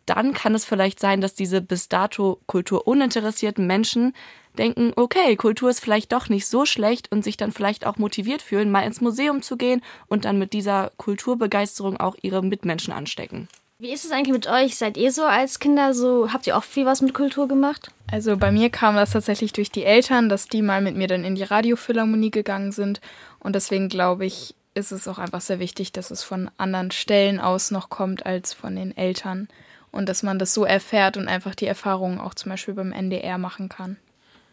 dann 0.05 0.33
kann 0.33 0.53
es 0.53 0.65
vielleicht 0.65 0.99
sein, 0.99 1.21
dass 1.21 1.33
diese 1.33 1.61
bis 1.61 1.87
dato 1.87 2.41
kulturuninteressierten 2.47 3.65
Menschen 3.65 4.13
denken, 4.57 4.91
okay, 4.97 5.37
Kultur 5.37 5.69
ist 5.69 5.79
vielleicht 5.79 6.11
doch 6.11 6.27
nicht 6.27 6.45
so 6.45 6.65
schlecht 6.65 7.09
und 7.09 7.23
sich 7.23 7.37
dann 7.37 7.53
vielleicht 7.53 7.85
auch 7.85 7.95
motiviert 7.95 8.41
fühlen, 8.41 8.69
mal 8.69 8.81
ins 8.81 8.99
Museum 8.99 9.41
zu 9.41 9.55
gehen 9.55 9.81
und 10.07 10.25
dann 10.25 10.39
mit 10.39 10.51
dieser 10.51 10.91
Kulturbegeisterung 10.97 11.95
auch 11.95 12.17
ihre 12.21 12.43
Mitmenschen 12.43 12.91
anstecken. 12.91 13.47
Wie 13.81 13.91
ist 13.91 14.05
es 14.05 14.11
eigentlich 14.11 14.31
mit 14.31 14.45
euch? 14.45 14.75
Seid 14.75 14.95
ihr 14.95 15.11
so 15.11 15.23
als 15.23 15.57
Kinder 15.57 15.95
so, 15.95 16.31
habt 16.31 16.45
ihr 16.45 16.55
auch 16.55 16.63
viel 16.63 16.85
was 16.85 17.01
mit 17.01 17.15
Kultur 17.15 17.47
gemacht? 17.47 17.91
Also 18.11 18.37
bei 18.37 18.51
mir 18.51 18.69
kam 18.69 18.93
das 18.93 19.09
tatsächlich 19.09 19.53
durch 19.53 19.71
die 19.71 19.85
Eltern, 19.85 20.29
dass 20.29 20.47
die 20.47 20.61
mal 20.61 20.83
mit 20.83 20.95
mir 20.95 21.07
dann 21.07 21.23
in 21.23 21.33
die 21.33 21.41
Radiophilharmonie 21.41 22.29
gegangen 22.29 22.71
sind. 22.71 23.01
Und 23.39 23.55
deswegen 23.55 23.89
glaube 23.89 24.27
ich, 24.27 24.53
ist 24.75 24.91
es 24.91 25.07
auch 25.07 25.17
einfach 25.17 25.41
sehr 25.41 25.57
wichtig, 25.57 25.91
dass 25.93 26.11
es 26.11 26.21
von 26.21 26.51
anderen 26.57 26.91
Stellen 26.91 27.39
aus 27.39 27.71
noch 27.71 27.89
kommt 27.89 28.23
als 28.23 28.53
von 28.53 28.75
den 28.75 28.95
Eltern. 28.95 29.47
Und 29.91 30.07
dass 30.07 30.21
man 30.21 30.37
das 30.37 30.53
so 30.53 30.63
erfährt 30.63 31.17
und 31.17 31.27
einfach 31.27 31.55
die 31.55 31.65
Erfahrungen 31.65 32.19
auch 32.19 32.35
zum 32.35 32.51
Beispiel 32.51 32.75
beim 32.75 32.91
NDR 32.91 33.39
machen 33.39 33.67
kann. 33.67 33.97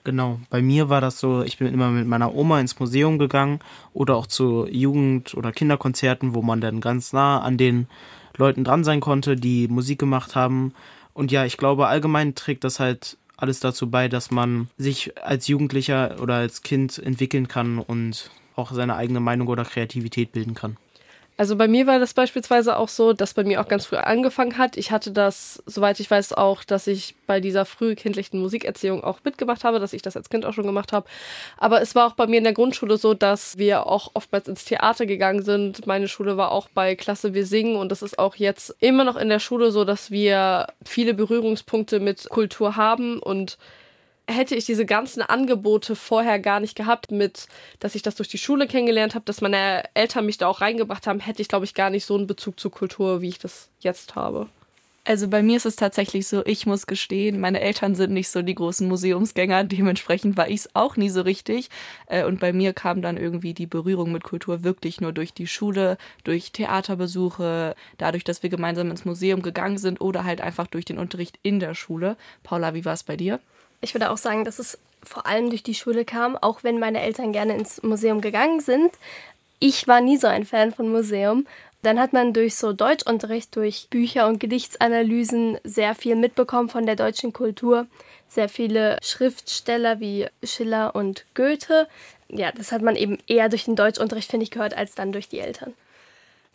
Genau, 0.04 0.40
bei 0.48 0.62
mir 0.62 0.88
war 0.88 1.02
das 1.02 1.20
so, 1.20 1.42
ich 1.42 1.58
bin 1.58 1.74
immer 1.74 1.90
mit 1.90 2.06
meiner 2.06 2.34
Oma 2.34 2.60
ins 2.60 2.80
Museum 2.80 3.18
gegangen 3.18 3.60
oder 3.92 4.16
auch 4.16 4.26
zu 4.26 4.66
Jugend- 4.70 5.34
oder 5.34 5.52
Kinderkonzerten, 5.52 6.34
wo 6.34 6.40
man 6.40 6.62
dann 6.62 6.80
ganz 6.80 7.12
nah 7.12 7.42
an 7.42 7.58
den 7.58 7.88
Leuten 8.38 8.64
dran 8.64 8.84
sein 8.84 9.00
konnte, 9.00 9.36
die 9.36 9.68
Musik 9.68 9.98
gemacht 9.98 10.34
haben. 10.34 10.72
Und 11.12 11.32
ja, 11.32 11.44
ich 11.44 11.56
glaube, 11.56 11.88
allgemein 11.88 12.34
trägt 12.34 12.64
das 12.64 12.80
halt 12.80 13.16
alles 13.36 13.60
dazu 13.60 13.90
bei, 13.90 14.08
dass 14.08 14.30
man 14.30 14.68
sich 14.78 15.12
als 15.22 15.46
Jugendlicher 15.48 16.16
oder 16.20 16.34
als 16.34 16.62
Kind 16.62 16.98
entwickeln 16.98 17.48
kann 17.48 17.78
und 17.78 18.30
auch 18.56 18.72
seine 18.72 18.96
eigene 18.96 19.20
Meinung 19.20 19.48
oder 19.48 19.64
Kreativität 19.64 20.32
bilden 20.32 20.54
kann. 20.54 20.76
Also 21.38 21.54
bei 21.54 21.68
mir 21.68 21.86
war 21.86 22.00
das 22.00 22.14
beispielsweise 22.14 22.76
auch 22.76 22.88
so, 22.88 23.12
dass 23.12 23.32
bei 23.32 23.44
mir 23.44 23.60
auch 23.60 23.68
ganz 23.68 23.86
früh 23.86 23.94
angefangen 23.94 24.58
hat. 24.58 24.76
Ich 24.76 24.90
hatte 24.90 25.12
das, 25.12 25.62
soweit 25.66 26.00
ich 26.00 26.10
weiß, 26.10 26.32
auch, 26.32 26.64
dass 26.64 26.88
ich 26.88 27.14
bei 27.28 27.38
dieser 27.38 27.64
frühkindlichen 27.64 28.40
Musikerziehung 28.40 29.04
auch 29.04 29.20
mitgemacht 29.22 29.62
habe, 29.62 29.78
dass 29.78 29.92
ich 29.92 30.02
das 30.02 30.16
als 30.16 30.30
Kind 30.30 30.44
auch 30.44 30.52
schon 30.52 30.66
gemacht 30.66 30.92
habe. 30.92 31.06
Aber 31.56 31.80
es 31.80 31.94
war 31.94 32.08
auch 32.08 32.14
bei 32.14 32.26
mir 32.26 32.38
in 32.38 32.44
der 32.44 32.54
Grundschule 32.54 32.96
so, 32.96 33.14
dass 33.14 33.56
wir 33.56 33.86
auch 33.86 34.10
oftmals 34.14 34.48
ins 34.48 34.64
Theater 34.64 35.06
gegangen 35.06 35.44
sind. 35.44 35.86
Meine 35.86 36.08
Schule 36.08 36.36
war 36.36 36.50
auch 36.50 36.68
bei 36.70 36.96
Klasse 36.96 37.34
Wir 37.34 37.46
Singen 37.46 37.76
und 37.76 37.92
das 37.92 38.02
ist 38.02 38.18
auch 38.18 38.34
jetzt 38.34 38.74
immer 38.80 39.04
noch 39.04 39.16
in 39.16 39.28
der 39.28 39.38
Schule 39.38 39.70
so, 39.70 39.84
dass 39.84 40.10
wir 40.10 40.66
viele 40.84 41.14
Berührungspunkte 41.14 42.00
mit 42.00 42.28
Kultur 42.30 42.74
haben 42.74 43.20
und 43.20 43.58
hätte 44.28 44.54
ich 44.54 44.66
diese 44.66 44.86
ganzen 44.86 45.22
Angebote 45.22 45.96
vorher 45.96 46.38
gar 46.38 46.60
nicht 46.60 46.76
gehabt, 46.76 47.10
mit, 47.10 47.48
dass 47.80 47.94
ich 47.94 48.02
das 48.02 48.14
durch 48.14 48.28
die 48.28 48.38
Schule 48.38 48.66
kennengelernt 48.66 49.14
habe, 49.14 49.24
dass 49.24 49.40
meine 49.40 49.84
Eltern 49.94 50.26
mich 50.26 50.38
da 50.38 50.46
auch 50.46 50.60
reingebracht 50.60 51.06
haben, 51.06 51.20
hätte 51.20 51.42
ich, 51.42 51.48
glaube 51.48 51.64
ich, 51.64 51.74
gar 51.74 51.90
nicht 51.90 52.04
so 52.04 52.14
einen 52.14 52.26
Bezug 52.26 52.60
zur 52.60 52.70
Kultur, 52.70 53.22
wie 53.22 53.28
ich 53.28 53.38
das 53.38 53.70
jetzt 53.80 54.14
habe. 54.14 54.48
Also 55.08 55.26
bei 55.28 55.42
mir 55.42 55.56
ist 55.56 55.64
es 55.64 55.76
tatsächlich 55.76 56.26
so, 56.28 56.44
ich 56.44 56.66
muss 56.66 56.86
gestehen, 56.86 57.40
meine 57.40 57.62
Eltern 57.62 57.94
sind 57.94 58.12
nicht 58.12 58.28
so 58.28 58.42
die 58.42 58.54
großen 58.54 58.86
Museumsgänger, 58.86 59.64
dementsprechend 59.64 60.36
war 60.36 60.48
ich 60.48 60.60
es 60.60 60.74
auch 60.74 60.98
nie 60.98 61.08
so 61.08 61.22
richtig. 61.22 61.70
Äh, 62.08 62.24
und 62.24 62.40
bei 62.40 62.52
mir 62.52 62.74
kam 62.74 63.00
dann 63.00 63.16
irgendwie 63.16 63.54
die 63.54 63.66
Berührung 63.66 64.12
mit 64.12 64.22
Kultur 64.22 64.64
wirklich 64.64 65.00
nur 65.00 65.14
durch 65.14 65.32
die 65.32 65.46
Schule, 65.46 65.96
durch 66.24 66.52
Theaterbesuche, 66.52 67.74
dadurch, 67.96 68.24
dass 68.24 68.42
wir 68.42 68.50
gemeinsam 68.50 68.90
ins 68.90 69.06
Museum 69.06 69.40
gegangen 69.40 69.78
sind 69.78 70.02
oder 70.02 70.24
halt 70.24 70.42
einfach 70.42 70.66
durch 70.66 70.84
den 70.84 70.98
Unterricht 70.98 71.38
in 71.42 71.58
der 71.58 71.74
Schule. 71.74 72.18
Paula, 72.42 72.74
wie 72.74 72.84
war 72.84 72.92
es 72.92 73.02
bei 73.02 73.16
dir? 73.16 73.40
Ich 73.80 73.94
würde 73.94 74.10
auch 74.10 74.16
sagen, 74.16 74.44
dass 74.44 74.58
es 74.58 74.78
vor 75.02 75.26
allem 75.26 75.50
durch 75.50 75.62
die 75.62 75.74
Schule 75.74 76.04
kam, 76.04 76.36
auch 76.36 76.64
wenn 76.64 76.78
meine 76.78 77.00
Eltern 77.00 77.32
gerne 77.32 77.56
ins 77.56 77.82
Museum 77.82 78.20
gegangen 78.20 78.60
sind. 78.60 78.90
Ich 79.60 79.88
war 79.88 80.00
nie 80.00 80.16
so 80.16 80.26
ein 80.26 80.44
Fan 80.44 80.72
von 80.72 80.90
Museum. 80.90 81.46
Dann 81.82 82.00
hat 82.00 82.12
man 82.12 82.32
durch 82.32 82.56
so 82.56 82.72
Deutschunterricht, 82.72 83.54
durch 83.54 83.86
Bücher 83.88 84.26
und 84.26 84.40
Gedichtsanalysen 84.40 85.58
sehr 85.62 85.94
viel 85.94 86.16
mitbekommen 86.16 86.68
von 86.68 86.86
der 86.86 86.96
deutschen 86.96 87.32
Kultur. 87.32 87.86
Sehr 88.28 88.48
viele 88.48 88.98
Schriftsteller 89.02 90.00
wie 90.00 90.26
Schiller 90.42 90.94
und 90.94 91.24
Goethe. 91.34 91.86
Ja, 92.28 92.50
das 92.52 92.72
hat 92.72 92.82
man 92.82 92.96
eben 92.96 93.18
eher 93.26 93.48
durch 93.48 93.64
den 93.64 93.76
Deutschunterricht, 93.76 94.30
finde 94.30 94.44
ich, 94.44 94.50
gehört, 94.50 94.74
als 94.74 94.94
dann 94.94 95.12
durch 95.12 95.28
die 95.28 95.38
Eltern. 95.38 95.72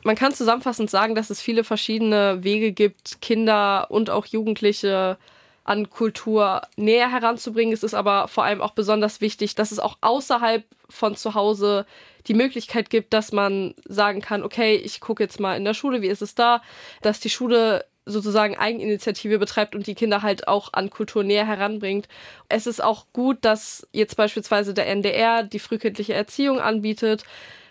Man 0.03 0.17
kann 0.17 0.33
zusammenfassend 0.33 0.89
sagen, 0.89 1.15
dass 1.15 1.29
es 1.29 1.41
viele 1.41 1.63
verschiedene 1.63 2.43
Wege 2.43 2.73
gibt, 2.73 3.21
Kinder 3.21 3.87
und 3.89 4.09
auch 4.09 4.25
Jugendliche 4.25 5.17
an 5.63 5.89
Kultur 5.89 6.61
näher 6.75 7.09
heranzubringen. 7.09 7.73
Es 7.73 7.83
ist 7.83 7.93
aber 7.93 8.27
vor 8.27 8.43
allem 8.43 8.61
auch 8.61 8.71
besonders 8.71 9.21
wichtig, 9.21 9.55
dass 9.55 9.71
es 9.71 9.79
auch 9.79 9.97
außerhalb 10.01 10.63
von 10.89 11.15
zu 11.15 11.33
Hause 11.33 11.85
die 12.27 12.33
Möglichkeit 12.33 12.89
gibt, 12.89 13.13
dass 13.13 13.31
man 13.31 13.73
sagen 13.85 14.21
kann, 14.21 14.43
okay, 14.43 14.75
ich 14.75 14.99
gucke 14.99 15.23
jetzt 15.23 15.39
mal 15.39 15.55
in 15.55 15.65
der 15.65 15.73
Schule, 15.73 16.01
wie 16.01 16.07
ist 16.07 16.21
es 16.21 16.35
da, 16.35 16.61
dass 17.01 17.19
die 17.19 17.29
Schule 17.29 17.85
sozusagen 18.05 18.57
Eigeninitiative 18.57 19.39
betreibt 19.39 19.75
und 19.75 19.87
die 19.87 19.95
Kinder 19.95 20.21
halt 20.21 20.47
auch 20.47 20.73
an 20.73 20.89
Kultur 20.89 21.23
näher 21.23 21.47
heranbringt. 21.47 22.07
Es 22.49 22.67
ist 22.67 22.83
auch 22.83 23.05
gut, 23.13 23.37
dass 23.41 23.87
jetzt 23.93 24.17
beispielsweise 24.17 24.73
der 24.73 24.87
NDR 24.87 25.43
die 25.43 25.59
frühkindliche 25.59 26.13
Erziehung 26.13 26.59
anbietet, 26.59 27.23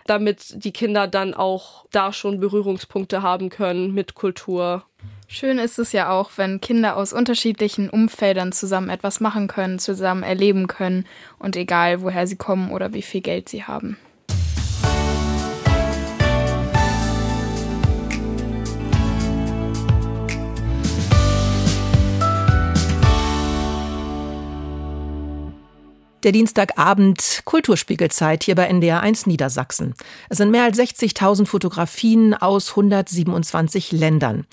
damit 0.06 0.64
die 0.64 0.72
Kinder 0.72 1.06
dann 1.06 1.34
auch 1.34 1.86
da 1.90 2.12
schon 2.12 2.40
Berührungspunkte 2.40 3.22
haben 3.22 3.50
können 3.50 3.92
mit 3.92 4.14
Kultur. 4.14 4.84
Schön 5.34 5.58
ist 5.58 5.78
es 5.78 5.92
ja 5.92 6.10
auch, 6.10 6.32
wenn 6.36 6.60
Kinder 6.60 6.94
aus 6.94 7.14
unterschiedlichen 7.14 7.88
Umfeldern 7.88 8.52
zusammen 8.52 8.90
etwas 8.90 9.18
machen 9.18 9.48
können, 9.48 9.78
zusammen 9.78 10.22
erleben 10.22 10.66
können 10.66 11.06
und 11.38 11.56
egal, 11.56 12.02
woher 12.02 12.26
sie 12.26 12.36
kommen 12.36 12.70
oder 12.70 12.92
wie 12.92 13.00
viel 13.00 13.22
Geld 13.22 13.48
sie 13.48 13.64
haben. 13.64 13.96
Der 26.22 26.30
Dienstagabend 26.30 27.40
Kulturspiegelzeit 27.46 28.44
hier 28.44 28.54
bei 28.54 28.66
NDR 28.66 29.00
1 29.00 29.26
Niedersachsen. 29.26 29.94
Es 30.28 30.36
sind 30.36 30.50
mehr 30.50 30.62
als 30.62 30.78
60.000 30.78 31.46
Fotografien 31.46 32.34
aus 32.34 32.70
127 32.72 33.90
Ländern. 33.90 34.46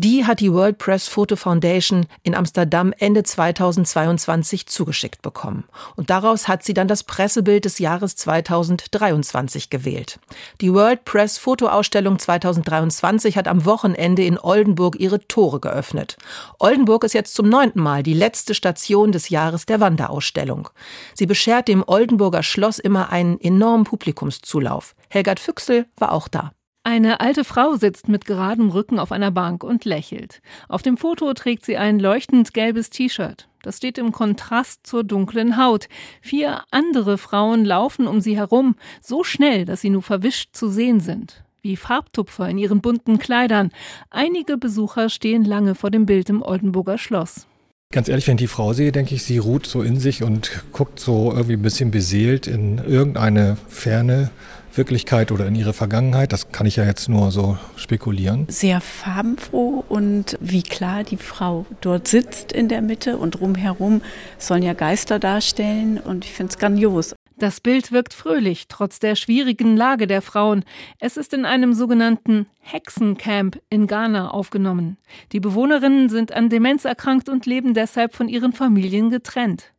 Die 0.00 0.24
hat 0.24 0.38
die 0.38 0.52
World 0.52 0.78
Press 0.78 1.08
Photo 1.08 1.34
Foundation 1.34 2.06
in 2.22 2.36
Amsterdam 2.36 2.94
Ende 2.96 3.24
2022 3.24 4.68
zugeschickt 4.68 5.22
bekommen. 5.22 5.64
Und 5.96 6.08
daraus 6.08 6.46
hat 6.46 6.62
sie 6.62 6.72
dann 6.72 6.86
das 6.86 7.02
Pressebild 7.02 7.64
des 7.64 7.80
Jahres 7.80 8.14
2023 8.14 9.70
gewählt. 9.70 10.20
Die 10.60 10.72
World 10.72 11.04
Press 11.04 11.36
Fotoausstellung 11.38 12.20
2023 12.20 13.36
hat 13.36 13.48
am 13.48 13.64
Wochenende 13.64 14.22
in 14.22 14.38
Oldenburg 14.38 15.00
ihre 15.00 15.26
Tore 15.26 15.58
geöffnet. 15.58 16.16
Oldenburg 16.60 17.02
ist 17.02 17.14
jetzt 17.14 17.34
zum 17.34 17.48
neunten 17.48 17.80
Mal 17.80 18.04
die 18.04 18.14
letzte 18.14 18.54
Station 18.54 19.10
des 19.10 19.30
Jahres 19.30 19.66
der 19.66 19.80
Wanderausstellung. 19.80 20.68
Sie 21.14 21.26
beschert 21.26 21.66
dem 21.66 21.82
Oldenburger 21.84 22.44
Schloss 22.44 22.78
immer 22.78 23.10
einen 23.10 23.40
enormen 23.40 23.82
Publikumszulauf. 23.82 24.94
Helgard 25.08 25.40
Füchsel 25.40 25.86
war 25.96 26.12
auch 26.12 26.28
da. 26.28 26.52
Eine 26.90 27.20
alte 27.20 27.44
Frau 27.44 27.76
sitzt 27.76 28.08
mit 28.08 28.24
geradem 28.24 28.70
Rücken 28.70 28.98
auf 28.98 29.12
einer 29.12 29.30
Bank 29.30 29.62
und 29.62 29.84
lächelt. 29.84 30.40
Auf 30.70 30.80
dem 30.80 30.96
Foto 30.96 31.34
trägt 31.34 31.66
sie 31.66 31.76
ein 31.76 31.98
leuchtend 31.98 32.54
gelbes 32.54 32.88
T-Shirt. 32.88 33.46
Das 33.60 33.76
steht 33.76 33.98
im 33.98 34.10
Kontrast 34.10 34.86
zur 34.86 35.04
dunklen 35.04 35.58
Haut. 35.58 35.90
Vier 36.22 36.62
andere 36.70 37.18
Frauen 37.18 37.66
laufen 37.66 38.06
um 38.06 38.22
sie 38.22 38.38
herum, 38.38 38.74
so 39.02 39.22
schnell, 39.22 39.66
dass 39.66 39.82
sie 39.82 39.90
nur 39.90 40.00
verwischt 40.00 40.56
zu 40.56 40.70
sehen 40.70 41.00
sind. 41.00 41.44
Wie 41.60 41.76
Farbtupfer 41.76 42.48
in 42.48 42.56
ihren 42.56 42.80
bunten 42.80 43.18
Kleidern. 43.18 43.70
Einige 44.08 44.56
Besucher 44.56 45.10
stehen 45.10 45.44
lange 45.44 45.74
vor 45.74 45.90
dem 45.90 46.06
Bild 46.06 46.30
im 46.30 46.40
Oldenburger 46.40 46.96
Schloss. 46.96 47.46
Ganz 47.90 48.08
ehrlich, 48.08 48.26
wenn 48.28 48.36
ich 48.36 48.44
die 48.44 48.48
Frau 48.48 48.72
sehe, 48.72 48.92
denke 48.92 49.14
ich, 49.14 49.24
sie 49.24 49.36
ruht 49.36 49.66
so 49.66 49.82
in 49.82 50.00
sich 50.00 50.22
und 50.22 50.64
guckt 50.72 51.00
so 51.00 51.32
irgendwie 51.32 51.54
ein 51.54 51.62
bisschen 51.62 51.90
beseelt 51.90 52.46
in 52.46 52.78
irgendeine 52.78 53.58
ferne 53.68 54.30
Wirklichkeit 54.78 55.30
oder 55.30 55.46
in 55.46 55.54
ihre 55.54 55.74
Vergangenheit. 55.74 56.32
Das 56.32 56.50
kann 56.52 56.66
ich 56.66 56.76
ja 56.76 56.84
jetzt 56.84 57.08
nur 57.08 57.30
so 57.30 57.58
spekulieren. 57.76 58.46
Sehr 58.48 58.80
farbenfroh 58.80 59.84
und 59.88 60.38
wie 60.40 60.62
klar 60.62 61.04
die 61.04 61.18
Frau 61.18 61.66
dort 61.82 62.08
sitzt 62.08 62.52
in 62.52 62.68
der 62.68 62.80
Mitte 62.80 63.18
und 63.18 63.32
drumherum 63.32 64.00
sollen 64.38 64.62
ja 64.62 64.72
Geister 64.72 65.18
darstellen 65.18 65.98
und 65.98 66.24
ich 66.24 66.32
finde 66.32 66.52
es 66.52 66.58
grandios. 66.58 67.14
Das 67.38 67.60
Bild 67.60 67.92
wirkt 67.92 68.14
fröhlich, 68.14 68.66
trotz 68.68 68.98
der 68.98 69.14
schwierigen 69.14 69.76
Lage 69.76 70.08
der 70.08 70.22
Frauen. 70.22 70.64
Es 70.98 71.16
ist 71.16 71.32
in 71.32 71.44
einem 71.44 71.72
sogenannten 71.72 72.46
Hexencamp 72.58 73.60
in 73.70 73.86
Ghana 73.86 74.30
aufgenommen. 74.30 74.96
Die 75.30 75.38
Bewohnerinnen 75.38 76.08
sind 76.08 76.32
an 76.32 76.48
Demenz 76.48 76.84
erkrankt 76.84 77.28
und 77.28 77.46
leben 77.46 77.74
deshalb 77.74 78.16
von 78.16 78.28
ihren 78.28 78.52
Familien 78.52 79.10
getrennt. 79.10 79.70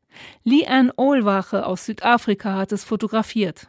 Lee-Ann 0.44 0.92
Ohlwache 0.96 1.66
aus 1.66 1.86
Südafrika 1.86 2.56
hat 2.56 2.72
es 2.72 2.86
fotografiert. 2.86 3.68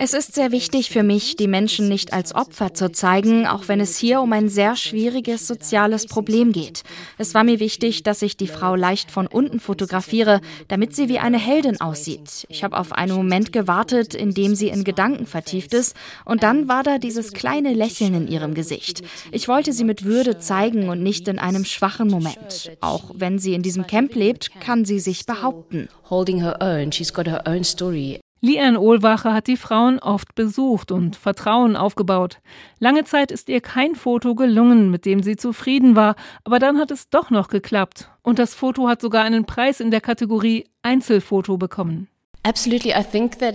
Es 0.00 0.14
ist 0.14 0.34
sehr 0.34 0.50
wichtig 0.50 0.88
für 0.88 1.02
mich, 1.02 1.36
die 1.36 1.46
Menschen 1.46 1.86
nicht 1.86 2.14
als 2.14 2.34
Opfer 2.34 2.72
zu 2.72 2.90
zeigen, 2.90 3.46
auch 3.46 3.68
wenn 3.68 3.80
es 3.80 3.98
hier 3.98 4.22
um 4.22 4.32
ein 4.32 4.48
sehr 4.48 4.76
schwieriges 4.76 5.46
soziales 5.46 6.06
Problem 6.06 6.52
geht. 6.52 6.84
Es 7.18 7.34
war 7.34 7.44
mir 7.44 7.60
wichtig, 7.60 8.02
dass 8.02 8.22
ich 8.22 8.38
die 8.38 8.46
Frau 8.46 8.76
leicht 8.76 9.10
von 9.10 9.26
unten 9.26 9.60
fotografiere, 9.60 10.40
damit 10.68 10.96
sie 10.96 11.10
wie 11.10 11.18
eine 11.18 11.36
Heldin 11.36 11.82
aussieht. 11.82 12.46
Ich 12.48 12.64
habe 12.64 12.78
auf 12.78 12.92
einen 12.92 13.14
Moment 13.14 13.52
gewartet, 13.52 14.14
in 14.14 14.32
dem 14.32 14.54
sie 14.54 14.68
in 14.68 14.82
Gedanken 14.82 15.26
vertieft 15.26 15.74
ist, 15.74 15.94
und 16.24 16.42
dann 16.42 16.66
war 16.66 16.82
da 16.82 16.96
dieses 16.96 17.34
kleine 17.34 17.74
Lächeln 17.74 18.14
in 18.14 18.28
ihrem 18.28 18.54
Gesicht. 18.54 19.02
Ich 19.32 19.48
wollte 19.48 19.74
sie 19.74 19.84
mit 19.84 20.02
Würde 20.02 20.38
zeigen 20.38 20.88
und 20.88 21.02
nicht 21.02 21.28
in 21.28 21.38
einem 21.38 21.66
schwachen 21.66 22.08
Moment. 22.08 22.72
Auch 22.80 23.10
wenn 23.12 23.38
sie 23.38 23.52
in 23.52 23.62
diesem 23.62 23.86
Camp 23.86 24.14
lebt, 24.14 24.58
kann 24.62 24.86
sie 24.86 24.98
sich 24.98 25.26
behaupten. 25.26 25.90
Holding 26.10 26.40
her 26.40 26.56
own, 26.60 26.90
she's 26.92 27.12
got 27.12 27.26
her 27.26 27.42
own 27.46 27.64
story. 27.64 28.20
Lian 28.40 28.76
Ohlwache 28.76 29.32
hat 29.32 29.48
die 29.48 29.56
Frauen 29.56 29.98
oft 29.98 30.34
besucht 30.36 30.92
und 30.92 31.16
Vertrauen 31.16 31.76
aufgebaut. 31.76 32.38
Lange 32.78 33.04
Zeit 33.04 33.32
ist 33.32 33.48
ihr 33.48 33.60
kein 33.60 33.96
Foto 33.96 34.36
gelungen, 34.36 34.90
mit 34.90 35.04
dem 35.06 35.24
sie 35.24 35.36
zufrieden 35.36 35.96
war, 35.96 36.14
aber 36.44 36.60
dann 36.60 36.78
hat 36.78 36.92
es 36.92 37.10
doch 37.10 37.30
noch 37.30 37.48
geklappt. 37.48 38.10
Und 38.22 38.38
das 38.38 38.54
Foto 38.54 38.88
hat 38.88 39.00
sogar 39.00 39.24
einen 39.24 39.44
Preis 39.44 39.80
in 39.80 39.90
der 39.90 40.00
Kategorie 40.00 40.66
Einzelfoto 40.82 41.58
bekommen. 41.58 42.08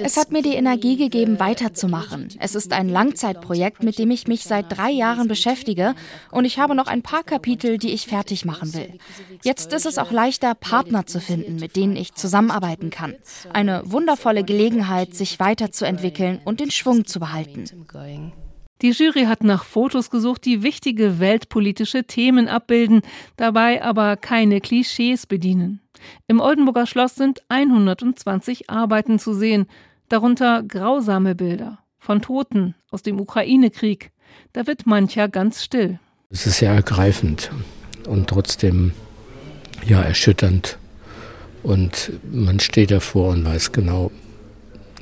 Es 0.02 0.18
hat 0.18 0.32
mir 0.32 0.44
die 0.44 0.54
Energie 0.54 0.98
gegeben, 0.98 1.40
weiterzumachen. 1.40 2.30
Es 2.40 2.54
ist 2.54 2.74
ein 2.74 2.90
Langzeitprojekt, 2.90 3.82
mit 3.82 3.98
dem 3.98 4.12
ich 4.12 4.28
mich 4.28 4.44
seit 4.44 4.78
drei 4.78 4.92
Jahren 4.92 5.28
beschäftige 5.28 5.96
und 6.32 6.46
ich 6.46 6.60
habe 6.60 6.76
noch 6.76 6.88
ein 6.88 7.02
paar 7.02 7.24
Kapitel, 7.24 7.78
die 7.80 7.92
ich 7.92 8.06
fertig 8.06 8.46
machen 8.46 8.74
will. 8.74 9.00
Jetzt 9.44 9.74
ist 9.74 9.88
es 9.88 9.98
auch 9.98 10.12
leichter, 10.12 10.54
Partner 10.54 11.08
zu 11.08 11.20
finden, 11.20 11.56
mit 11.56 11.76
denen 11.76 11.96
ich 11.96 12.14
zusammenarbeiten 12.14 12.92
kann. 12.92 13.16
Eine 13.52 13.82
wundervolle 13.86 14.44
Gelegenheit, 14.44 15.16
sich 15.16 15.40
weiterzuentwickeln 15.40 16.40
und 16.46 16.60
den 16.60 16.70
Schwung 16.70 17.06
zu 17.06 17.20
behalten. 17.20 17.66
Die 18.84 18.92
Jury 18.92 19.24
hat 19.24 19.46
nach 19.46 19.64
Fotos 19.64 20.10
gesucht, 20.10 20.44
die 20.44 20.62
wichtige 20.62 21.18
weltpolitische 21.20 22.04
Themen 22.04 22.50
abbilden, 22.50 23.02
dabei 23.38 23.82
aber 23.82 24.18
keine 24.18 24.60
Klischees 24.60 25.26
bedienen. 25.26 25.80
Im 26.28 26.42
Oldenburger 26.42 26.86
Schloss 26.86 27.16
sind 27.16 27.42
120 27.48 28.70
Arbeiten 28.70 29.20
zu 29.20 29.34
sehen, 29.34 29.68
darunter 30.10 30.64
grausame 30.64 31.34
Bilder 31.34 31.80
von 31.98 32.22
Toten 32.22 32.76
aus 32.92 33.04
dem 33.04 33.22
Ukraine-Krieg. 33.22 34.12
Da 34.52 34.68
wird 34.68 34.86
mancher 34.86 35.30
ganz 35.30 35.64
still. 35.64 35.98
Es 36.30 36.46
ist 36.46 36.58
sehr 36.58 36.74
ergreifend 36.74 37.52
und 38.06 38.28
trotzdem 38.28 38.92
ja 39.88 40.02
erschütternd. 40.02 40.78
Und 41.64 42.12
man 42.30 42.60
steht 42.60 42.92
davor 42.92 43.30
und 43.30 43.46
weiß 43.46 43.72
genau, 43.72 44.12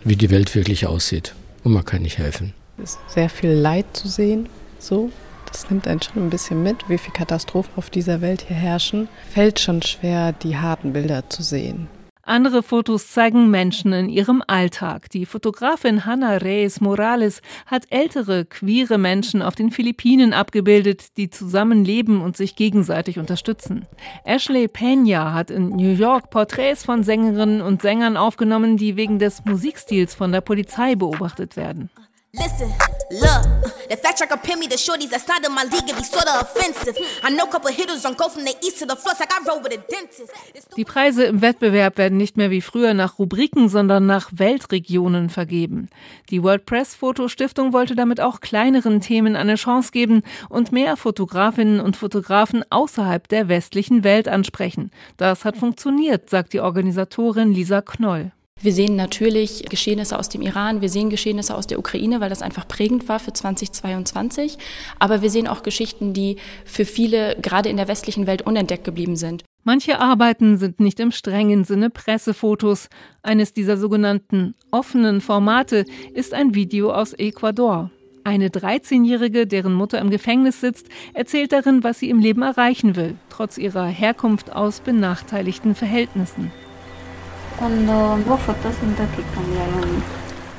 wie 0.04 0.16
die 0.16 0.30
Welt 0.30 0.54
wirklich 0.54 0.86
aussieht. 0.86 1.34
Und 1.64 1.74
man 1.74 1.84
kann 1.84 2.04
nicht 2.04 2.20
helfen. 2.20 2.54
Ist 2.82 3.00
sehr 3.08 3.30
viel 3.30 3.52
Leid 3.52 3.86
zu 3.94 4.08
sehen, 4.08 4.50
so 4.80 5.12
das 5.52 5.70
nimmt 5.70 5.88
einen 5.88 6.02
schon 6.02 6.24
ein 6.24 6.30
bisschen 6.30 6.64
mit, 6.64 6.88
wie 6.88 6.98
viele 6.98 7.14
Katastrophen 7.14 7.74
auf 7.76 7.90
dieser 7.90 8.22
Welt 8.22 8.46
hier 8.48 8.56
herrschen. 8.56 9.10
Fällt 9.32 9.60
schon 9.60 9.82
schwer, 9.82 10.32
die 10.32 10.58
harten 10.58 10.94
Bilder 10.94 11.30
zu 11.30 11.44
sehen. 11.44 11.90
Andere 12.24 12.64
Fotos 12.64 13.12
zeigen 13.12 13.50
Menschen 13.50 13.92
in 13.92 14.08
ihrem 14.08 14.44
Alltag. 14.48 15.10
Die 15.10 15.26
Fotografin 15.26 16.06
Hannah 16.06 16.38
Reyes 16.38 16.80
Morales 16.80 17.42
hat 17.66 17.84
ältere, 17.90 18.46
queere 18.46 18.98
Menschen 18.98 19.42
auf 19.42 19.56
den 19.56 19.72
Philippinen 19.72 20.32
abgebildet, 20.32 21.18
die 21.18 21.30
zusammenleben 21.30 22.22
und 22.22 22.38
sich 22.38 22.56
gegenseitig 22.56 23.18
unterstützen. 23.18 23.88
Ashley 24.24 24.68
Pena 24.68 25.34
hat 25.34 25.50
in 25.50 25.70
New 25.70 25.94
York 25.94 26.30
Porträts 26.30 26.86
von 26.86 27.04
Sängerinnen 27.04 27.62
und 27.62 27.82
Sängern 27.82 28.16
aufgenommen, 28.16 28.78
die 28.78 28.96
wegen 28.96 29.20
des 29.20 29.44
Musikstils 29.44 30.14
von 30.14 30.32
der 30.32 30.42
Polizei 30.42 30.96
beobachtet 30.96 31.58
werden. 31.58 31.90
Listen, 32.34 32.70
look, 33.12 33.44
the 33.90 33.98
fact 33.98 34.20
tracker 34.20 34.38
pin 34.38 34.58
me 34.58 34.66
the 34.66 34.78
shorties 34.78 35.10
that's 35.10 35.28
not 35.28 35.46
in 35.46 35.54
my 35.54 35.64
league 35.64 35.86
can 35.86 35.98
be 35.98 36.04
sorta 36.04 36.40
offensive. 36.40 36.98
I 37.24 37.30
know 37.30 37.46
couple 37.46 37.70
hitters 37.72 38.06
on 38.06 38.14
go 38.14 38.30
from 38.30 38.46
the 38.46 38.56
east 38.64 38.80
to 38.80 38.86
the 38.86 38.96
floor 38.96 39.16
like 39.20 39.34
I 39.34 39.46
roll 39.46 39.62
with 39.62 39.74
a 39.74 39.82
dentist. 39.92 40.32
Die 40.78 40.86
Preise 40.86 41.26
im 41.26 41.42
Wettbewerb 41.42 41.98
werden 41.98 42.18
nicht 42.18 42.38
mehr 42.38 42.50
wie 42.50 42.62
früher 42.62 42.94
nach 42.94 43.20
Rubriken, 43.20 43.68
sondern 43.68 44.06
nach 44.06 44.30
Weltregionen 44.32 45.30
vergeben. 45.30 45.90
Die 46.30 46.42
World 46.42 46.66
Press 46.66 46.96
Fotostiftung 46.96 47.74
wollte 47.74 47.96
damit 47.96 48.22
auch 48.22 48.40
kleineren 48.40 49.02
Themen 49.02 49.36
eine 49.36 49.56
Chance 49.56 49.92
geben 49.92 50.24
und 50.48 50.72
mehr 50.72 50.96
Fotografinnen 50.96 51.82
und 51.82 51.98
Fotografen 51.98 52.64
außerhalb 52.70 53.28
der 53.28 53.50
westlichen 53.50 54.06
Welt 54.06 54.30
ansprechen. 54.30 54.92
Das 55.18 55.44
hat 55.44 55.58
funktioniert, 55.58 56.30
sagt 56.30 56.54
die 56.54 56.62
Organisatorin 56.62 57.52
Lisa 57.52 57.82
Knoll. 57.82 58.32
Wir 58.64 58.74
sehen 58.74 58.96
natürlich 58.96 59.66
Geschehnisse 59.70 60.20
aus 60.20 60.30
dem 60.30 60.44
Iran, 60.44 60.82
wir 60.82 60.90
sehen 60.90 61.10
Geschehnisse 61.10 61.56
aus 61.56 61.66
der 61.66 61.80
Ukraine, 61.80 62.22
weil 62.22 62.30
das 62.30 62.44
einfach 62.44 62.68
prägend 62.68 63.10
war 63.10 63.20
für 63.20 63.34
2022. 63.34 64.58
Aber 65.00 65.24
wir 65.24 65.32
sehen 65.32 65.48
auch 65.48 65.64
Geschichten, 65.64 66.14
die 66.14 66.36
für 66.64 66.86
viele 66.86 67.36
gerade 67.42 67.70
in 67.70 67.78
der 67.78 67.88
westlichen 67.88 68.28
Welt 68.28 68.44
unentdeckt 68.44 68.84
geblieben 68.84 69.16
sind. 69.16 69.44
Manche 69.64 70.00
Arbeiten 70.00 70.58
sind 70.58 70.80
nicht 70.80 71.00
im 71.00 71.12
strengen 71.12 71.64
Sinne 71.64 71.90
Pressefotos. 71.90 72.88
Eines 73.24 73.54
dieser 73.54 73.78
sogenannten 73.78 74.54
offenen 74.70 75.22
Formate 75.22 75.86
ist 76.14 76.36
ein 76.36 76.54
Video 76.54 76.94
aus 76.94 77.14
Ecuador. 77.14 77.90
Eine 78.24 78.50
13-Jährige, 78.50 79.48
deren 79.48 79.74
Mutter 79.74 79.98
im 79.98 80.12
Gefängnis 80.12 80.62
sitzt, 80.62 80.88
erzählt 81.16 81.52
darin, 81.52 81.84
was 81.84 81.98
sie 81.98 82.12
im 82.12 82.20
Leben 82.20 82.44
erreichen 82.44 82.96
will, 82.96 83.16
trotz 83.30 83.58
ihrer 83.58 83.88
Herkunft 83.88 84.54
aus 84.54 84.82
benachteiligten 84.82 85.74
Verhältnissen. 85.74 86.52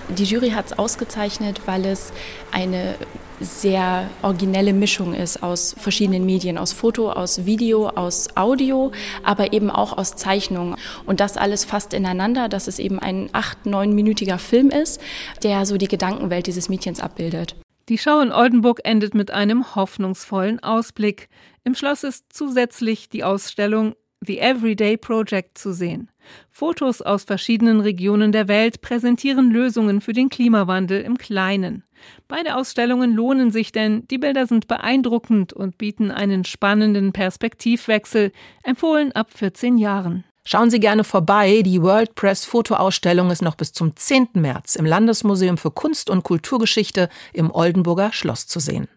Die 0.09 0.24
Jury 0.24 0.50
hat 0.50 0.66
es 0.66 0.78
ausgezeichnet, 0.78 1.62
weil 1.66 1.84
es 1.84 2.12
eine 2.53 2.94
sehr 3.40 4.09
originelle 4.22 4.72
Mischung 4.72 5.12
ist 5.12 5.42
aus 5.42 5.74
verschiedenen 5.76 6.24
Medien, 6.24 6.59
aus 6.59 6.72
Foto, 6.72 7.11
aus 7.11 7.44
Video, 7.44 7.88
aus 7.88 8.36
Audio, 8.36 8.92
aber 9.24 9.53
eben 9.53 9.68
auch 9.68 9.98
aus 9.98 10.14
Zeichnung. 10.14 10.76
Und 11.05 11.18
das 11.18 11.36
alles 11.36 11.64
fast 11.64 11.92
ineinander, 11.92 12.48
dass 12.48 12.68
es 12.68 12.78
eben 12.78 13.00
ein 13.00 13.30
acht-, 13.32 13.66
neunminütiger 13.66 14.38
Film 14.38 14.70
ist, 14.70 15.00
der 15.42 15.66
so 15.66 15.78
die 15.78 15.88
Gedankenwelt 15.88 16.46
dieses 16.46 16.68
Mädchens 16.68 17.00
abbildet. 17.00 17.57
Die 17.88 17.98
Schau 17.98 18.20
in 18.20 18.30
Oldenburg 18.30 18.80
endet 18.84 19.14
mit 19.14 19.32
einem 19.32 19.74
hoffnungsvollen 19.74 20.62
Ausblick. 20.62 21.28
Im 21.64 21.74
Schloss 21.74 22.05
ist 22.05 22.26
zusätzlich 22.32 23.09
die 23.09 23.24
Ausstellung 23.24 23.96
The 24.24 24.38
Everyday 24.38 24.96
Project 24.96 25.58
zu 25.58 25.72
sehen. 25.72 26.08
Fotos 26.50 27.02
aus 27.02 27.24
verschiedenen 27.24 27.80
Regionen 27.80 28.30
der 28.30 28.46
Welt 28.46 28.80
präsentieren 28.80 29.50
Lösungen 29.50 30.00
für 30.00 30.12
den 30.12 30.28
Klimawandel 30.28 31.00
im 31.02 31.18
Kleinen. 31.18 31.82
Beide 32.28 32.56
Ausstellungen 32.56 33.12
lohnen 33.12 33.50
sich, 33.50 33.72
denn 33.72 34.06
die 34.08 34.18
Bilder 34.18 34.46
sind 34.46 34.68
beeindruckend 34.68 35.52
und 35.52 35.78
bieten 35.78 36.10
einen 36.10 36.44
spannenden 36.44 37.12
Perspektivwechsel, 37.12 38.32
empfohlen 38.62 39.12
ab 39.12 39.30
14 39.34 39.78
Jahren. 39.78 40.24
Schauen 40.44 40.70
Sie 40.70 40.80
gerne 40.80 41.04
vorbei. 41.04 41.62
Die 41.64 41.82
World 41.82 42.16
Press 42.16 42.44
Fotoausstellung 42.44 43.30
ist 43.30 43.42
noch 43.42 43.54
bis 43.54 43.72
zum 43.72 43.94
10. 43.94 44.30
März 44.34 44.74
im 44.74 44.86
Landesmuseum 44.86 45.56
für 45.56 45.70
Kunst 45.70 46.10
und 46.10 46.24
Kulturgeschichte 46.24 47.08
im 47.32 47.50
Oldenburger 47.52 48.12
Schloss 48.12 48.48
zu 48.48 48.58
sehen. 48.58 48.88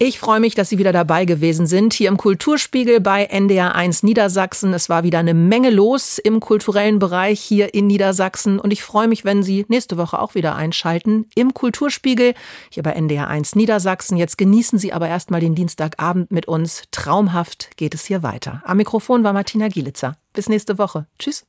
Ich 0.00 0.20
freue 0.20 0.38
mich, 0.38 0.54
dass 0.54 0.68
Sie 0.68 0.78
wieder 0.78 0.92
dabei 0.92 1.24
gewesen 1.24 1.66
sind, 1.66 1.92
hier 1.92 2.08
im 2.08 2.18
Kulturspiegel 2.18 3.00
bei 3.00 3.28
NDR1 3.28 4.06
Niedersachsen. 4.06 4.72
Es 4.72 4.88
war 4.88 5.02
wieder 5.02 5.18
eine 5.18 5.34
Menge 5.34 5.70
los 5.70 6.18
im 6.18 6.38
kulturellen 6.38 7.00
Bereich 7.00 7.40
hier 7.40 7.74
in 7.74 7.88
Niedersachsen 7.88 8.60
und 8.60 8.72
ich 8.72 8.84
freue 8.84 9.08
mich, 9.08 9.24
wenn 9.24 9.42
Sie 9.42 9.66
nächste 9.66 9.96
Woche 9.96 10.20
auch 10.20 10.36
wieder 10.36 10.54
einschalten 10.54 11.26
im 11.34 11.52
Kulturspiegel 11.52 12.34
hier 12.70 12.82
bei 12.84 12.96
NDR1 12.96 13.58
Niedersachsen. 13.58 14.16
Jetzt 14.16 14.38
genießen 14.38 14.78
Sie 14.78 14.92
aber 14.92 15.08
erstmal 15.08 15.40
den 15.40 15.56
Dienstagabend 15.56 16.30
mit 16.30 16.46
uns. 16.46 16.84
Traumhaft 16.92 17.76
geht 17.76 17.92
es 17.92 18.04
hier 18.04 18.22
weiter. 18.22 18.62
Am 18.64 18.76
Mikrofon 18.76 19.24
war 19.24 19.32
Martina 19.32 19.66
Gielitzer. 19.66 20.16
Bis 20.32 20.48
nächste 20.48 20.78
Woche. 20.78 21.08
Tschüss. 21.18 21.47